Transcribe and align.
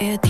ARD. 0.00 0.28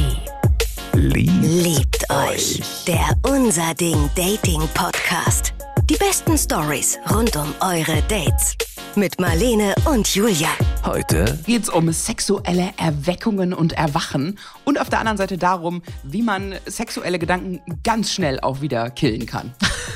Liebt, 0.95 1.43
Liebt 1.43 2.11
euch. 2.11 2.61
Der 2.87 3.17
Unser 3.23 3.75
Ding 3.75 4.09
Dating 4.15 4.61
Podcast. 4.75 5.55
Die 5.91 5.97
besten 5.97 6.39
Stories 6.39 6.99
rund 7.11 7.35
um 7.37 7.53
eure 7.61 8.01
Dates. 8.03 8.55
Mit 8.95 9.21
Marlene 9.21 9.75
und 9.87 10.15
Julia. 10.15 10.51
Heute 10.85 11.39
geht's 11.47 11.69
um 11.69 11.91
sexuelle 11.93 12.75
Erweckungen 12.77 13.53
und 13.53 13.73
Erwachen 13.73 14.39
und 14.65 14.81
auf 14.81 14.89
der 14.89 15.01
anderen 15.01 15.19
Seite 15.19 15.37
darum, 15.37 15.83
wie 16.05 16.23
man 16.23 16.55
sexuelle 16.67 17.19
Gedanken 17.19 17.61
ganz 17.83 18.13
schnell 18.13 18.39
auch 18.41 18.61
wieder 18.61 18.91
killen 18.91 19.27
kann. 19.27 19.53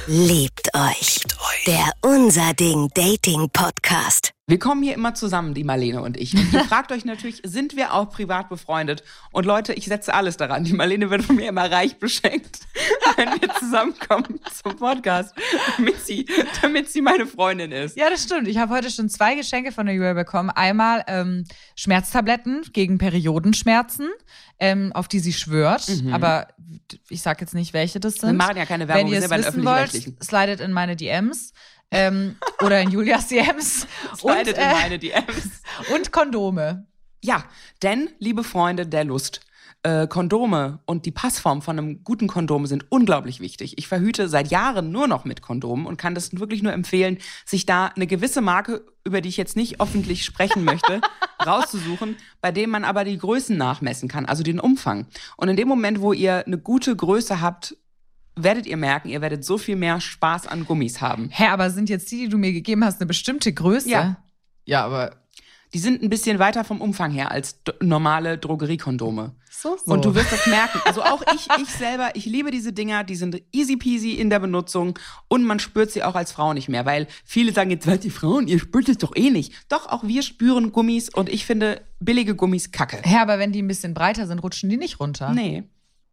Liebt 0.09 0.71
euch. 0.75 1.21
Der 1.67 1.93
Unser 2.03 2.55
Ding 2.55 2.89
Dating 2.95 3.49
Podcast. 3.53 4.33
Wir 4.51 4.59
kommen 4.59 4.83
hier 4.83 4.95
immer 4.95 5.15
zusammen, 5.15 5.55
die 5.55 5.63
Marlene 5.63 6.03
und 6.03 6.17
ich. 6.17 6.35
Und 6.35 6.53
ihr 6.53 6.65
fragt 6.69 6.91
euch 6.91 7.05
natürlich, 7.05 7.41
sind 7.45 7.77
wir 7.77 7.95
auch 7.95 8.11
privat 8.11 8.49
befreundet? 8.49 9.05
Und 9.31 9.47
Leute, 9.47 9.73
ich 9.75 9.85
setze 9.85 10.13
alles 10.13 10.37
daran. 10.37 10.65
Die 10.65 10.73
Marlene 10.73 11.09
wird 11.09 11.23
von 11.23 11.37
mir 11.37 11.49
immer 11.49 11.71
reich 11.71 11.99
beschenkt, 11.99 12.59
wenn 13.17 13.29
wir 13.41 13.55
zusammenkommen 13.55 14.41
zum 14.53 14.75
Podcast, 14.75 15.37
damit 15.77 16.05
sie, 16.05 16.27
damit 16.63 16.91
sie 16.91 17.01
meine 17.01 17.27
Freundin 17.27 17.71
ist. 17.71 17.97
Ja, 17.97 18.11
das 18.11 18.25
stimmt. 18.25 18.49
Ich 18.49 18.59
habe 18.59 18.75
heute 18.75 18.91
schon 18.91 19.09
zwei 19.09 19.37
Geschenke 19.37 19.71
von 19.71 19.87
der 19.87 19.95
Julia 19.95 20.15
bekommen. 20.15 20.51
Einmal 20.51 21.05
ähm, 21.07 21.45
Schmerztabletten 21.77 22.63
gegen 22.73 22.99
Periodenschmerzen, 22.99 24.09
ähm, 24.59 24.91
auf 24.95 25.07
die 25.07 25.21
sie 25.21 25.33
schwört. 25.33 25.87
Aber 26.11 26.49
ich 27.09 27.23
sage 27.23 27.43
jetzt 27.43 27.55
nicht, 27.55 27.73
welche 27.73 28.01
das 28.01 28.15
sind. 28.15 28.31
Wir 28.31 28.33
machen 28.33 28.57
ja 28.57 28.67
keine 28.67 28.89
Werbung, 28.89 29.05
Wenn 29.05 29.13
ihr 29.13 29.23
es 29.23 29.31
wissen 29.31 29.65
wollt, 29.65 29.93
slidet 30.21 30.59
in 30.59 30.73
meine 30.73 30.97
DMs. 30.97 31.53
Ähm, 31.91 32.37
oder 32.63 32.81
in 32.81 32.91
Julias 32.91 33.27
DMs. 33.29 33.87
Und, 34.23 34.47
in 34.47 34.55
äh, 34.55 34.73
meine 34.73 34.99
DMs. 34.99 35.63
und 35.95 36.13
Kondome. 36.13 36.87
Ja, 37.23 37.45
denn, 37.83 38.11
liebe 38.19 38.45
Freunde 38.45 38.87
der 38.87 39.05
Lust, 39.05 39.41
äh, 39.83 40.07
Kondome 40.07 40.81
und 40.85 41.07
die 41.07 41.11
Passform 41.11 41.63
von 41.63 41.79
einem 41.79 42.05
guten 42.05 42.27
Kondom 42.27 42.67
sind 42.67 42.87
unglaublich 42.91 43.41
wichtig. 43.41 43.79
Ich 43.79 43.89
verhüte 43.89 44.29
seit 44.29 44.51
Jahren 44.51 44.91
nur 44.93 45.09
noch 45.09 45.25
mit 45.25 45.41
Kondomen 45.41 45.87
und 45.87 45.97
kann 45.97 46.15
das 46.15 46.39
wirklich 46.39 46.63
nur 46.63 46.73
empfehlen, 46.73 47.19
sich 47.47 47.67
da 47.67 47.87
eine 47.87 48.07
gewisse 48.07 48.43
Marke, 48.43 48.85
über 49.05 49.21
die 49.21 49.31
ich 49.31 49.39
jetzt 49.39 49.57
nicht 49.57 49.81
öffentlich 49.81 50.25
sprechen 50.25 50.65
möchte, 50.65 51.01
rauszusuchen, 51.47 52.17
bei 52.41 52.53
dem 52.53 52.71
man 52.71 52.85
aber 52.85 53.05
die 53.05 53.17
Größen 53.17 53.57
nachmessen 53.57 54.09
kann, 54.09 54.27
also 54.27 54.43
den 54.43 54.61
Umfang. 54.61 55.07
Und 55.37 55.49
in 55.49 55.57
dem 55.57 55.69
Moment, 55.69 56.01
wo 56.01 56.13
ihr 56.13 56.47
eine 56.47 56.59
gute 56.59 56.95
Größe 56.95 57.41
habt, 57.41 57.77
werdet 58.37 58.67
ihr 58.67 58.77
merken, 58.77 59.09
ihr 59.09 59.21
werdet 59.21 59.45
so 59.45 59.59
viel 59.59 59.77
mehr 59.77 60.01
Spaß 60.01 60.47
an 60.47 60.65
Gummis 60.65 61.01
haben. 61.01 61.29
Hä, 61.31 61.47
aber 61.49 61.71
sind 61.71 61.89
jetzt 61.89 62.11
die, 62.11 62.19
die 62.19 62.29
du 62.29 62.39
mir 62.39 62.53
gegeben 62.53 62.85
hast, 62.85 63.01
eine 63.01 63.07
bestimmte 63.07 63.53
Größe? 63.53 63.89
Ja. 63.91 64.17
Ja, 64.65 64.85
aber 64.85 65.17
Die 65.73 65.79
sind 65.79 66.03
ein 66.03 66.11
bisschen 66.11 66.39
weiter 66.39 66.65
vom 66.65 66.81
Umfang 66.81 67.13
her 67.13 67.31
als 67.31 67.61
normale 67.81 68.39
Drogeriekondome. 68.39 69.35
so, 69.51 69.77
so. 69.85 69.93
Und 69.93 70.05
du 70.05 70.15
wirst 70.15 70.33
das 70.33 70.47
merken. 70.47 70.81
Also 70.85 71.03
auch 71.03 71.23
ich, 71.35 71.47
ich 71.63 71.69
selber, 71.69 72.11
ich 72.15 72.27
liebe 72.27 72.51
diese 72.51 72.73
Dinger, 72.73 73.05
die 73.05 73.15
sind 73.17 73.41
easy 73.53 73.77
peasy 73.77 74.13
in 74.15 74.31
der 74.31 74.39
Benutzung 74.41 74.99
und 75.29 75.45
man 75.45 75.59
spürt 75.61 75.91
sie 75.93 76.03
auch 76.03 76.15
als 76.15 76.33
Frau 76.33 76.55
nicht 76.55 76.69
mehr, 76.69 76.87
weil 76.87 77.07
viele 77.25 77.53
sagen 77.53 77.71
jetzt, 77.71 77.85
seid 77.85 78.05
ihr 78.05 78.11
Frauen, 78.11 78.49
ihr 78.49 78.59
spürt 78.59 78.89
es 78.89 78.99
doch 78.99 79.15
eh 79.15 79.31
nicht. 79.31 79.53
Doch, 79.69 79.87
auch 79.89 80.03
wir 80.05 80.23
spüren 80.23 80.73
Gummis 80.73 81.09
und 81.09 81.29
ich 81.29 81.45
finde 81.47 81.83
billige 82.01 82.35
Gummis 82.35 82.73
kacke. 82.73 83.01
Hä, 83.03 83.17
aber 83.19 83.39
wenn 83.39 83.53
die 83.53 83.63
ein 83.63 83.69
bisschen 83.69 83.95
breiter 83.95 84.27
sind, 84.27 84.41
rutschen 84.41 84.71
die 84.71 84.77
nicht 84.77 84.99
runter? 85.01 85.33
Nee. 85.33 85.65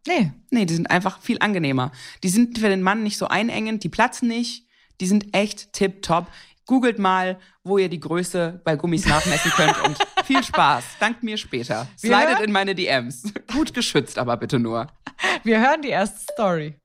Nee. 0.05 0.31
Nee, 0.51 0.65
die 0.65 0.73
sind 0.73 0.89
einfach 0.91 1.19
viel 1.21 1.37
angenehmer. 1.39 1.91
Die 2.23 2.29
sind 2.29 2.59
für 2.59 2.69
den 2.69 2.81
Mann 2.81 3.03
nicht 3.03 3.17
so 3.17 3.27
einengend, 3.27 3.83
die 3.83 3.89
platzen 3.89 4.27
nicht, 4.27 4.65
die 5.01 5.07
sind 5.07 5.35
echt 5.35 5.73
tipptopp. 5.73 6.27
Googelt 6.65 6.99
mal, 6.99 7.39
wo 7.63 7.77
ihr 7.77 7.87
die 7.87 7.99
Größe 7.99 8.59
bei 8.65 8.75
Gummis 8.75 9.05
nachmessen 9.07 9.51
könnt 9.51 9.81
und 9.83 9.97
viel 10.25 10.43
Spaß. 10.43 10.83
Dankt 10.99 11.23
mir 11.23 11.37
später. 11.37 11.87
Wir 12.01 12.11
Slidet 12.15 12.35
hören- 12.39 12.43
in 12.43 12.51
meine 12.51 12.75
DMs. 12.75 13.23
Gut 13.53 13.73
geschützt, 13.73 14.17
aber 14.19 14.35
bitte 14.37 14.59
nur. 14.59 14.87
Wir 15.43 15.59
hören 15.59 15.81
die 15.81 15.89
erste 15.89 16.19
Story. 16.33 16.75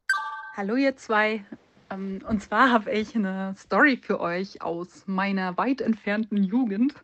Hallo 0.57 0.77
ihr 0.77 0.97
zwei. 0.97 1.45
Ähm, 1.91 2.21
Und 2.29 2.43
zwar 2.43 2.71
habe 2.71 2.91
ich 2.93 3.15
eine 3.17 3.55
Story 3.59 3.99
für 4.01 4.21
euch 4.21 4.63
aus 4.63 5.03
meiner 5.07 5.57
weit 5.59 5.81
entfernten 5.81 6.43
Jugend. 6.45 6.95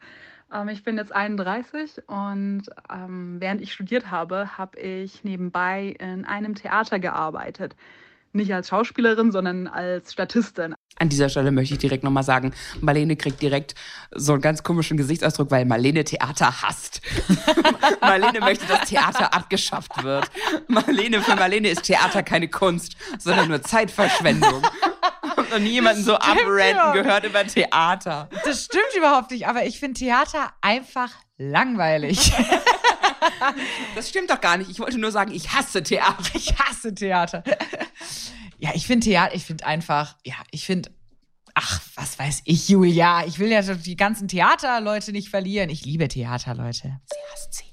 Ähm, 0.52 0.68
Ich 0.68 0.84
bin 0.84 0.96
jetzt 0.96 1.14
31 1.14 2.08
und 2.08 2.62
ähm, 2.92 3.36
während 3.38 3.60
ich 3.60 3.72
studiert 3.72 4.10
habe, 4.10 4.58
habe 4.58 4.78
ich 4.78 5.24
nebenbei 5.24 5.94
in 5.98 6.24
einem 6.24 6.54
Theater 6.54 6.98
gearbeitet. 6.98 7.76
Nicht 8.32 8.52
als 8.52 8.68
Schauspielerin, 8.68 9.32
sondern 9.32 9.66
als 9.66 10.12
Statistin. 10.12 10.74
An 10.98 11.08
dieser 11.08 11.28
Stelle 11.28 11.50
möchte 11.50 11.74
ich 11.74 11.80
direkt 11.80 12.04
nochmal 12.04 12.24
sagen, 12.24 12.52
Marlene 12.80 13.16
kriegt 13.16 13.40
direkt 13.40 13.74
so 14.14 14.32
einen 14.32 14.42
ganz 14.42 14.62
komischen 14.62 14.96
Gesichtsausdruck, 14.96 15.50
weil 15.50 15.64
Marlene 15.64 16.04
Theater 16.04 16.62
hasst. 16.62 17.00
Marlene 18.00 18.40
möchte, 18.40 18.66
dass 18.66 18.88
Theater 18.88 19.32
abgeschafft 19.32 20.02
wird. 20.02 20.30
Marlene, 20.66 21.22
für 21.22 21.36
Marlene 21.36 21.68
ist 21.68 21.84
Theater 21.84 22.22
keine 22.22 22.48
Kunst, 22.48 22.96
sondern 23.18 23.48
nur 23.48 23.62
Zeitverschwendung. 23.62 24.62
Habe 25.48 25.60
noch 25.60 25.66
nie 25.66 25.72
jemanden 25.72 26.04
so 26.04 26.14
abranten 26.14 26.92
gehört 26.92 27.24
über 27.24 27.46
Theater. 27.46 28.28
Das 28.44 28.66
stimmt 28.66 28.94
überhaupt 28.96 29.30
nicht, 29.30 29.46
aber 29.46 29.64
ich 29.64 29.78
finde 29.78 29.98
Theater 29.98 30.52
einfach 30.60 31.12
langweilig. 31.36 32.32
Das 33.94 34.08
stimmt 34.08 34.30
doch 34.30 34.40
gar 34.40 34.56
nicht. 34.56 34.70
Ich 34.70 34.78
wollte 34.78 34.96
nur 34.98 35.10
sagen, 35.10 35.32
ich 35.32 35.52
hasse 35.52 35.82
Theater. 35.82 36.22
Ich 36.34 36.56
hasse 36.58 36.94
Theater. 36.94 37.42
Ja, 38.58 38.70
ich 38.74 38.86
finde 38.86 39.04
Theater, 39.06 39.34
ich 39.34 39.44
finde 39.44 39.66
einfach, 39.66 40.16
ja, 40.24 40.34
ich 40.50 40.64
finde, 40.64 40.90
ach, 41.54 41.80
was 41.96 42.18
weiß 42.18 42.42
ich, 42.44 42.68
Julia, 42.68 43.24
ich 43.26 43.38
will 43.38 43.50
ja 43.50 43.60
doch 43.62 43.76
die 43.76 43.96
ganzen 43.96 44.28
Theaterleute 44.28 45.12
nicht 45.12 45.28
verlieren. 45.28 45.68
Ich 45.68 45.84
liebe 45.84 46.08
Theaterleute. 46.08 47.00
Sie 47.04 47.18
hasst 47.32 47.54
sie. 47.54 47.64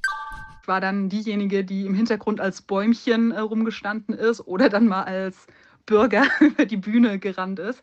Ich 0.61 0.67
war 0.67 0.81
dann 0.81 1.09
diejenige, 1.09 1.63
die 1.63 1.85
im 1.85 1.93
Hintergrund 1.93 2.41
als 2.41 2.63
Bäumchen 2.63 3.31
äh, 3.31 3.39
rumgestanden 3.39 4.15
ist 4.15 4.41
oder 4.41 4.67
dann 4.69 4.87
mal 4.87 5.03
als 5.03 5.45
Bürger 5.85 6.25
über 6.39 6.65
die 6.65 6.77
Bühne 6.77 7.19
gerannt 7.19 7.59
ist. 7.59 7.81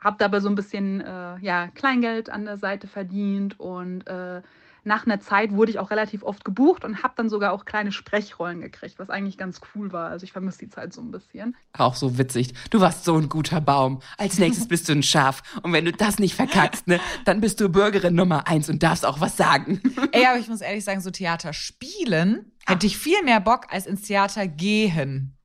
Hab 0.00 0.18
dabei 0.18 0.40
so 0.40 0.48
ein 0.48 0.54
bisschen 0.54 1.00
äh, 1.00 1.38
ja, 1.38 1.68
Kleingeld 1.74 2.30
an 2.30 2.44
der 2.44 2.56
Seite 2.56 2.86
verdient 2.86 3.58
und 3.58 4.06
äh, 4.06 4.42
nach 4.88 5.06
einer 5.06 5.20
Zeit 5.20 5.52
wurde 5.52 5.70
ich 5.70 5.78
auch 5.78 5.90
relativ 5.90 6.22
oft 6.22 6.44
gebucht 6.44 6.84
und 6.84 7.02
habe 7.02 7.14
dann 7.16 7.28
sogar 7.28 7.52
auch 7.52 7.64
kleine 7.64 7.92
Sprechrollen 7.92 8.60
gekriegt, 8.60 8.98
was 8.98 9.10
eigentlich 9.10 9.36
ganz 9.36 9.60
cool 9.74 9.92
war. 9.92 10.10
Also 10.10 10.24
ich 10.24 10.32
vermisse 10.32 10.60
die 10.60 10.68
Zeit 10.68 10.92
so 10.92 11.00
ein 11.00 11.10
bisschen. 11.10 11.56
Auch 11.74 11.94
so 11.94 12.18
witzig. 12.18 12.54
Du 12.70 12.80
warst 12.80 13.04
so 13.04 13.16
ein 13.16 13.28
guter 13.28 13.60
Baum. 13.60 14.00
Als 14.16 14.38
nächstes 14.38 14.66
bist 14.66 14.88
du 14.88 14.92
ein 14.92 15.02
Schaf. 15.02 15.42
Und 15.62 15.72
wenn 15.72 15.84
du 15.84 15.92
das 15.92 16.18
nicht 16.18 16.34
verkackst, 16.34 16.86
ne, 16.86 17.00
dann 17.24 17.40
bist 17.40 17.60
du 17.60 17.68
Bürgerin 17.68 18.14
Nummer 18.14 18.48
eins 18.48 18.68
und 18.70 18.82
darfst 18.82 19.04
auch 19.04 19.20
was 19.20 19.36
sagen. 19.36 19.80
Ey, 20.12 20.26
aber 20.26 20.38
ich 20.38 20.48
muss 20.48 20.60
ehrlich 20.60 20.84
sagen, 20.84 21.00
so 21.00 21.10
Theater 21.10 21.52
spielen 21.52 22.52
hätte 22.66 22.86
ich 22.86 22.98
viel 22.98 23.22
mehr 23.24 23.40
Bock 23.40 23.66
als 23.70 23.86
ins 23.86 24.02
Theater 24.02 24.46
gehen. 24.46 25.37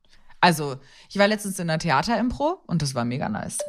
Also, 0.44 0.76
ich 1.08 1.18
war 1.18 1.30
letztens 1.30 1.58
in 1.58 1.70
einer 1.70 1.80
Theaterimpro 1.80 2.62
und 2.68 2.82
das 2.82 2.94
war 2.96 3.06
mega 3.06 3.30
nice. 3.30 3.60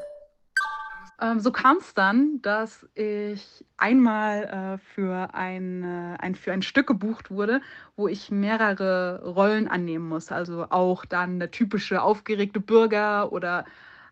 Ähm, 1.22 1.38
so 1.38 1.52
kam 1.52 1.76
es 1.76 1.94
dann, 1.94 2.42
dass 2.42 2.84
ich 2.94 3.64
einmal 3.76 4.42
äh, 4.42 4.78
für, 4.92 5.32
ein, 5.34 5.84
äh, 5.84 6.16
ein, 6.18 6.34
für 6.34 6.52
ein 6.52 6.62
Stück 6.62 6.88
gebucht 6.88 7.30
wurde, 7.30 7.60
wo 7.94 8.08
ich 8.08 8.32
mehrere 8.32 9.22
Rollen 9.24 9.68
annehmen 9.68 10.08
musste. 10.08 10.34
Also 10.34 10.66
auch 10.70 11.04
dann 11.04 11.38
der 11.38 11.52
typische 11.52 12.02
aufgeregte 12.02 12.58
Bürger 12.58 13.30
oder 13.30 13.66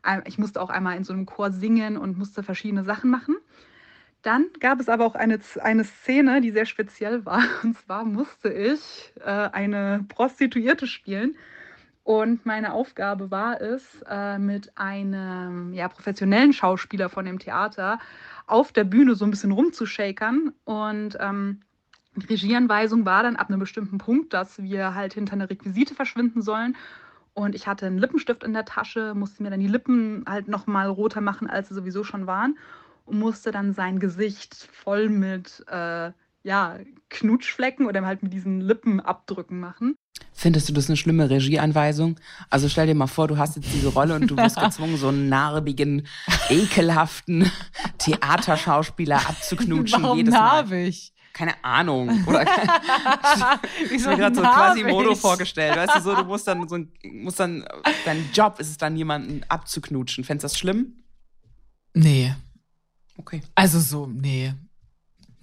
ein, 0.04 0.22
ich 0.26 0.38
musste 0.38 0.62
auch 0.62 0.70
einmal 0.70 0.96
in 0.96 1.02
so 1.02 1.12
einem 1.12 1.26
Chor 1.26 1.50
singen 1.50 1.96
und 1.96 2.16
musste 2.16 2.44
verschiedene 2.44 2.84
Sachen 2.84 3.10
machen. 3.10 3.38
Dann 4.22 4.46
gab 4.60 4.78
es 4.78 4.88
aber 4.88 5.04
auch 5.04 5.16
eine, 5.16 5.40
eine 5.60 5.82
Szene, 5.82 6.40
die 6.40 6.52
sehr 6.52 6.66
speziell 6.66 7.26
war. 7.26 7.42
Und 7.64 7.76
zwar 7.76 8.04
musste 8.04 8.52
ich 8.52 9.12
äh, 9.16 9.30
eine 9.30 10.04
Prostituierte 10.08 10.86
spielen. 10.86 11.34
Und 12.04 12.44
meine 12.44 12.72
Aufgabe 12.72 13.30
war 13.30 13.60
es, 13.60 14.02
äh, 14.08 14.38
mit 14.38 14.76
einem 14.76 15.72
ja, 15.72 15.88
professionellen 15.88 16.52
Schauspieler 16.52 17.08
von 17.08 17.24
dem 17.24 17.38
Theater 17.38 18.00
auf 18.46 18.72
der 18.72 18.84
Bühne 18.84 19.14
so 19.14 19.24
ein 19.24 19.30
bisschen 19.30 19.52
rumzushakern. 19.52 20.52
Und 20.64 21.16
ähm, 21.20 21.60
die 22.16 22.26
Regieanweisung 22.26 23.06
war 23.06 23.22
dann 23.22 23.36
ab 23.36 23.48
einem 23.48 23.60
bestimmten 23.60 23.98
Punkt, 23.98 24.32
dass 24.32 24.60
wir 24.60 24.94
halt 24.94 25.14
hinter 25.14 25.34
einer 25.34 25.48
Requisite 25.48 25.94
verschwinden 25.94 26.42
sollen. 26.42 26.76
Und 27.34 27.54
ich 27.54 27.66
hatte 27.66 27.86
einen 27.86 27.98
Lippenstift 27.98 28.42
in 28.42 28.52
der 28.52 28.64
Tasche, 28.64 29.14
musste 29.14 29.42
mir 29.42 29.50
dann 29.50 29.60
die 29.60 29.68
Lippen 29.68 30.24
halt 30.28 30.48
nochmal 30.48 30.88
roter 30.88 31.20
machen, 31.20 31.48
als 31.48 31.68
sie 31.68 31.74
sowieso 31.74 32.02
schon 32.02 32.26
waren. 32.26 32.58
Und 33.04 33.18
musste 33.18 33.52
dann 33.52 33.72
sein 33.72 34.00
Gesicht 34.00 34.54
voll 34.72 35.08
mit 35.08 35.64
äh, 35.68 36.10
ja, 36.42 36.78
Knutschflecken 37.08 37.86
oder 37.86 38.04
halt 38.04 38.22
mit 38.22 38.32
diesen 38.32 38.60
Lippenabdrücken 38.60 39.60
machen. 39.60 39.96
Findest 40.32 40.68
du 40.68 40.72
das 40.72 40.88
eine 40.88 40.96
schlimme 40.96 41.30
Regieanweisung? 41.30 42.18
Also 42.50 42.68
stell 42.68 42.86
dir 42.86 42.94
mal 42.94 43.06
vor, 43.06 43.28
du 43.28 43.38
hast 43.38 43.56
jetzt 43.56 43.72
diese 43.72 43.88
Rolle 43.88 44.14
und 44.14 44.28
du 44.28 44.36
wirst 44.36 44.56
gezwungen, 44.60 44.96
so 44.96 45.08
einen 45.08 45.28
narbigen, 45.28 46.06
ekelhaften 46.48 47.50
Theaterschauspieler 47.98 49.16
abzuknutschen 49.28 50.02
Warum 50.02 50.18
jedes 50.18 50.34
Mal. 50.34 50.40
narbig? 50.40 51.12
Keine 51.32 51.64
Ahnung. 51.64 52.24
Oder 52.26 52.42
ich 53.84 53.90
Wieso 53.90 54.10
mir 54.10 54.16
gerade 54.18 54.34
so 54.34 54.42
narbig? 54.42 54.82
Quasimodo 54.84 55.14
vorgestellt. 55.14 55.76
Weißt 55.76 55.96
du, 55.96 56.00
so, 56.02 56.14
du 56.14 56.24
musst 56.24 56.46
dann 56.46 56.68
so 56.68 56.76
ein, 56.76 56.92
musst 57.04 57.40
dann, 57.40 57.64
dein 58.04 58.28
Job 58.34 58.58
ist 58.58 58.68
es 58.68 58.76
dann, 58.76 58.96
jemanden 58.96 59.42
abzuknutschen. 59.48 60.24
Fändest 60.24 60.44
du 60.44 60.48
das 60.48 60.58
schlimm? 60.58 60.92
Nee. 61.94 62.34
Okay. 63.16 63.42
Also 63.54 63.80
so, 63.80 64.06
nee. 64.06 64.52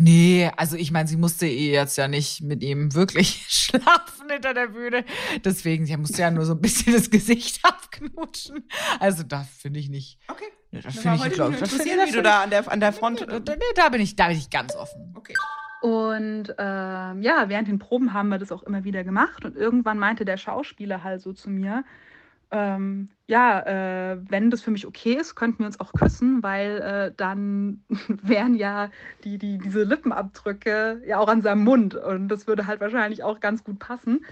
Nee, 0.01 0.49
also 0.55 0.77
ich 0.77 0.91
meine, 0.91 1.09
sie 1.09 1.17
musste 1.17 1.45
eh 1.45 1.73
jetzt 1.73 1.97
ja 1.97 2.07
nicht 2.07 2.41
mit 2.41 2.63
ihm 2.63 2.93
wirklich 2.95 3.45
schlafen 3.49 4.29
hinter 4.29 4.53
der 4.53 4.67
Bühne. 4.67 5.03
Deswegen, 5.43 5.85
sie 5.85 5.97
musste 5.97 6.21
ja 6.21 6.31
nur 6.31 6.45
so 6.45 6.53
ein 6.53 6.61
bisschen 6.61 6.93
das 6.93 7.09
Gesicht 7.09 7.59
abknutschen. 7.65 8.65
Also 9.01 9.23
da 9.23 9.43
finde 9.43 9.81
ich 9.81 9.89
nicht. 9.89 10.17
Okay. 10.29 10.45
Nee, 10.71 10.79
das 10.81 10.93
Das 10.93 11.03
finde 11.03 11.17
ich, 11.17 11.23
heute 11.23 11.35
glaub, 11.35 11.51
nur 11.51 11.59
das 11.59 11.73
interessiert, 11.73 11.99
ich, 12.01 12.13
wie 12.13 12.15
du 12.15 12.23
da 12.23 12.43
an 12.43 12.49
der, 12.49 12.71
an 12.71 12.79
der 12.79 12.93
Front. 12.93 13.27
Nee, 13.27 13.55
da 13.75 13.89
bin 13.89 13.99
ich, 13.99 14.15
da 14.15 14.29
bin 14.29 14.37
ich 14.37 14.49
ganz 14.49 14.73
offen. 14.73 15.13
Okay. 15.17 15.33
Und 15.81 16.53
ähm, 16.57 17.21
ja, 17.21 17.45
während 17.47 17.67
den 17.67 17.79
Proben 17.79 18.13
haben 18.13 18.29
wir 18.29 18.37
das 18.37 18.53
auch 18.53 18.63
immer 18.63 18.85
wieder 18.85 19.03
gemacht. 19.03 19.43
Und 19.43 19.57
irgendwann 19.57 19.99
meinte 19.99 20.23
der 20.23 20.37
Schauspieler 20.37 21.03
halt 21.03 21.21
so 21.21 21.33
zu 21.33 21.49
mir, 21.49 21.83
ähm, 22.51 23.09
ja, 23.27 23.59
äh, 23.59 24.17
wenn 24.27 24.49
das 24.49 24.61
für 24.61 24.71
mich 24.71 24.87
okay 24.87 25.13
ist, 25.13 25.35
könnten 25.35 25.59
wir 25.59 25.67
uns 25.67 25.79
auch 25.79 25.93
küssen, 25.93 26.41
weil 26.41 26.81
äh, 26.81 27.13
dann 27.15 27.83
wären 28.07 28.55
ja 28.55 28.89
die, 29.23 29.37
die, 29.37 29.59
diese 29.59 29.83
Lippenabdrücke 29.83 31.01
ja 31.05 31.19
auch 31.19 31.27
an 31.27 31.41
seinem 31.41 31.63
Mund. 31.63 31.95
Und 31.95 32.29
das 32.29 32.47
würde 32.47 32.65
halt 32.65 32.81
wahrscheinlich 32.81 33.23
auch 33.23 33.39
ganz 33.39 33.63
gut 33.63 33.79
passen. 33.79 34.25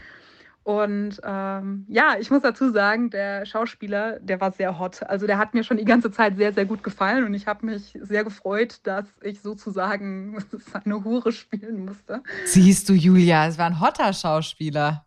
Und 0.67 1.21
ähm, 1.23 1.85
ja, 1.87 2.17
ich 2.19 2.29
muss 2.29 2.41
dazu 2.41 2.73
sagen, 2.73 3.09
der 3.09 3.45
Schauspieler, 3.45 4.19
der 4.19 4.41
war 4.41 4.51
sehr 4.51 4.77
hot. 4.77 5.01
Also 5.03 5.25
der 5.25 5.37
hat 5.37 5.53
mir 5.53 5.63
schon 5.63 5.77
die 5.77 5.85
ganze 5.85 6.11
Zeit 6.11 6.35
sehr, 6.35 6.51
sehr 6.51 6.65
gut 6.65 6.83
gefallen 6.83 7.23
und 7.23 7.33
ich 7.33 7.47
habe 7.47 7.65
mich 7.65 7.97
sehr 8.01 8.25
gefreut, 8.25 8.81
dass 8.83 9.05
ich 9.21 9.39
sozusagen 9.39 10.43
seine 10.73 11.05
Hure 11.05 11.31
spielen 11.31 11.85
musste. 11.85 12.21
Siehst 12.43 12.89
du, 12.89 12.93
Julia, 12.93 13.47
es 13.47 13.57
war 13.57 13.67
ein 13.67 13.79
hotter 13.79 14.11
Schauspieler. 14.11 15.06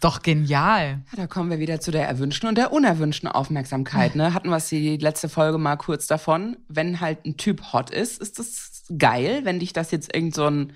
Ist 0.00 0.04
doch 0.06 0.22
genial. 0.22 1.02
Ja, 1.10 1.16
da 1.16 1.26
kommen 1.26 1.50
wir 1.50 1.58
wieder 1.58 1.78
zu 1.78 1.90
der 1.90 2.08
erwünschten 2.08 2.48
und 2.48 2.54
der 2.56 2.72
unerwünschten 2.72 3.28
Aufmerksamkeit. 3.28 4.14
Ne? 4.14 4.32
Hatten 4.32 4.48
wir 4.48 4.56
es 4.56 4.70
die 4.70 4.96
letzte 4.96 5.28
Folge 5.28 5.58
mal 5.58 5.76
kurz 5.76 6.06
davon. 6.06 6.56
Wenn 6.68 7.00
halt 7.00 7.26
ein 7.26 7.36
Typ 7.36 7.74
hot 7.74 7.90
ist, 7.90 8.18
ist 8.18 8.38
das 8.38 8.84
geil. 8.96 9.40
Wenn 9.44 9.58
dich 9.58 9.74
das 9.74 9.90
jetzt 9.90 10.14
irgend 10.16 10.34
so 10.34 10.46
ein 10.46 10.72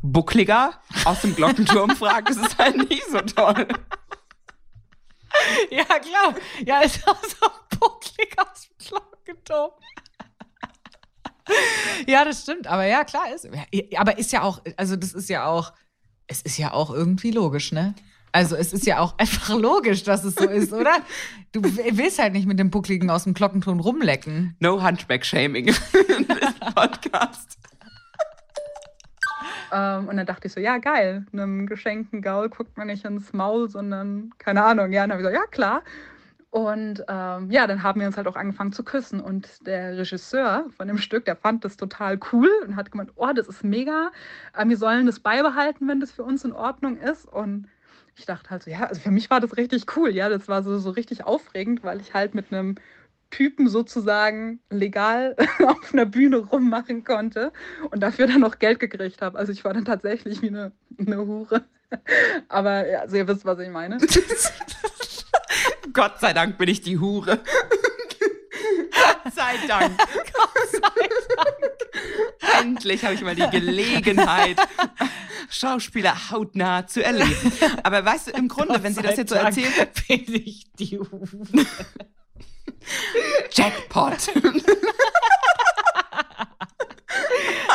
Buckliger 0.00 0.80
aus 1.04 1.20
dem 1.20 1.36
Glockenturm 1.36 1.90
fragt, 1.96 2.30
ist 2.30 2.38
es 2.38 2.56
halt 2.56 2.78
nicht 2.88 3.04
so 3.10 3.20
toll. 3.20 3.68
Ja, 5.70 5.84
klar. 5.84 6.34
Ja, 6.64 6.80
ist 6.80 7.06
auch 7.06 7.22
so 7.22 7.46
ein 7.46 7.78
Bucklig 7.78 8.36
aus 8.38 8.70
dem 8.70 8.88
Glockenturm. 8.88 9.72
ja, 12.06 12.24
das 12.24 12.40
stimmt. 12.40 12.68
Aber 12.68 12.86
ja, 12.86 13.04
klar 13.04 13.34
ist. 13.34 13.46
Aber 13.98 14.16
ist 14.16 14.32
ja 14.32 14.40
auch, 14.40 14.62
also 14.78 14.96
das 14.96 15.12
ist 15.12 15.28
ja 15.28 15.44
auch, 15.44 15.74
es 16.26 16.40
ist 16.40 16.56
ja 16.56 16.72
auch 16.72 16.88
irgendwie 16.88 17.32
logisch, 17.32 17.70
ne? 17.70 17.94
Also 18.36 18.54
es 18.54 18.74
ist 18.74 18.84
ja 18.84 18.98
auch 18.98 19.14
einfach 19.18 19.58
logisch, 19.58 20.02
dass 20.02 20.22
es 20.22 20.34
so 20.34 20.46
ist, 20.46 20.70
oder? 20.70 20.92
Du 21.52 21.62
willst 21.62 22.18
halt 22.18 22.34
nicht 22.34 22.46
mit 22.46 22.58
dem 22.58 22.68
Buckligen 22.68 23.08
aus 23.08 23.24
dem 23.24 23.32
Glockenturm 23.32 23.80
rumlecken. 23.80 24.54
No 24.60 24.82
Hunchback-Shaming 24.82 25.68
in 25.68 25.74
diesem 25.74 26.54
Podcast. 26.74 27.58
Ähm, 29.72 30.08
und 30.08 30.18
dann 30.18 30.26
dachte 30.26 30.48
ich 30.48 30.52
so, 30.52 30.60
ja, 30.60 30.76
geil, 30.76 31.24
einem 31.32 31.66
geschenkten 31.66 32.20
Gaul 32.20 32.50
guckt 32.50 32.76
man 32.76 32.88
nicht 32.88 33.06
ins 33.06 33.32
Maul, 33.32 33.70
sondern 33.70 34.30
keine 34.36 34.62
Ahnung. 34.62 34.92
Ja, 34.92 35.04
und 35.04 35.08
dann 35.08 35.18
habe 35.18 35.22
ich 35.22 35.28
gesagt, 35.28 35.46
ja, 35.46 35.50
klar. 35.50 35.82
Und 36.50 37.04
ähm, 37.08 37.50
ja, 37.50 37.66
dann 37.66 37.82
haben 37.82 38.00
wir 38.00 38.06
uns 38.06 38.18
halt 38.18 38.28
auch 38.28 38.36
angefangen 38.36 38.72
zu 38.72 38.84
küssen. 38.84 39.18
Und 39.18 39.66
der 39.66 39.96
Regisseur 39.96 40.66
von 40.76 40.88
dem 40.88 40.98
Stück, 40.98 41.24
der 41.24 41.36
fand 41.36 41.64
das 41.64 41.78
total 41.78 42.20
cool 42.32 42.50
und 42.66 42.76
hat 42.76 42.92
gemeint, 42.92 43.12
oh, 43.16 43.32
das 43.34 43.48
ist 43.48 43.64
mega. 43.64 44.10
Äh, 44.54 44.68
wir 44.68 44.76
sollen 44.76 45.06
das 45.06 45.20
beibehalten, 45.20 45.88
wenn 45.88 46.00
das 46.00 46.12
für 46.12 46.22
uns 46.22 46.44
in 46.44 46.52
Ordnung 46.52 46.98
ist. 46.98 47.24
Und 47.24 47.66
ich 48.16 48.24
dachte 48.24 48.50
halt 48.50 48.62
so, 48.62 48.70
ja, 48.70 48.84
also 48.84 49.00
für 49.00 49.10
mich 49.10 49.30
war 49.30 49.40
das 49.40 49.56
richtig 49.56 49.84
cool. 49.96 50.10
Ja, 50.10 50.28
das 50.28 50.48
war 50.48 50.62
so, 50.62 50.78
so 50.78 50.90
richtig 50.90 51.24
aufregend, 51.24 51.84
weil 51.84 52.00
ich 52.00 52.14
halt 52.14 52.34
mit 52.34 52.52
einem 52.52 52.76
Typen 53.30 53.68
sozusagen 53.68 54.60
legal 54.70 55.36
auf 55.66 55.92
einer 55.92 56.06
Bühne 56.06 56.38
rummachen 56.38 57.04
konnte 57.04 57.52
und 57.90 58.02
dafür 58.02 58.26
dann 58.26 58.40
noch 58.40 58.58
Geld 58.58 58.80
gekriegt 58.80 59.20
habe. 59.20 59.38
Also 59.38 59.52
ich 59.52 59.64
war 59.64 59.74
dann 59.74 59.84
tatsächlich 59.84 60.42
wie 60.42 60.48
eine, 60.48 60.72
eine 60.98 61.18
Hure. 61.18 61.64
Aber 62.48 62.88
ja, 62.88 63.00
also 63.00 63.16
ihr 63.16 63.28
wisst, 63.28 63.44
was 63.44 63.58
ich 63.58 63.68
meine. 63.68 63.98
Gott 65.92 66.20
sei 66.20 66.32
Dank 66.32 66.58
bin 66.58 66.68
ich 66.68 66.80
die 66.80 66.98
Hure. 66.98 67.40
Gott 69.46 69.60
sei 69.60 69.66
Dank. 69.66 69.98
Gott 70.32 70.70
sei 70.72 70.80
Dank. 70.80 72.60
Endlich 72.60 73.04
habe 73.04 73.14
ich 73.14 73.20
mal 73.22 73.34
die 73.34 73.48
Gelegenheit, 73.50 74.56
Schauspieler 75.50 76.30
hautnah 76.30 76.86
zu 76.86 77.04
erleben. 77.04 77.52
Aber 77.82 78.04
weißt 78.04 78.28
du, 78.28 78.30
im 78.32 78.48
Grunde, 78.48 78.82
wenn 78.82 78.94
sie 78.94 79.02
das 79.02 79.16
jetzt 79.16 79.30
so 79.30 79.36
erzählt, 79.36 79.92
bin 80.08 80.24
ich 80.34 80.66
die 80.78 80.98
Hure. 80.98 81.66
Jackpot. 83.52 84.30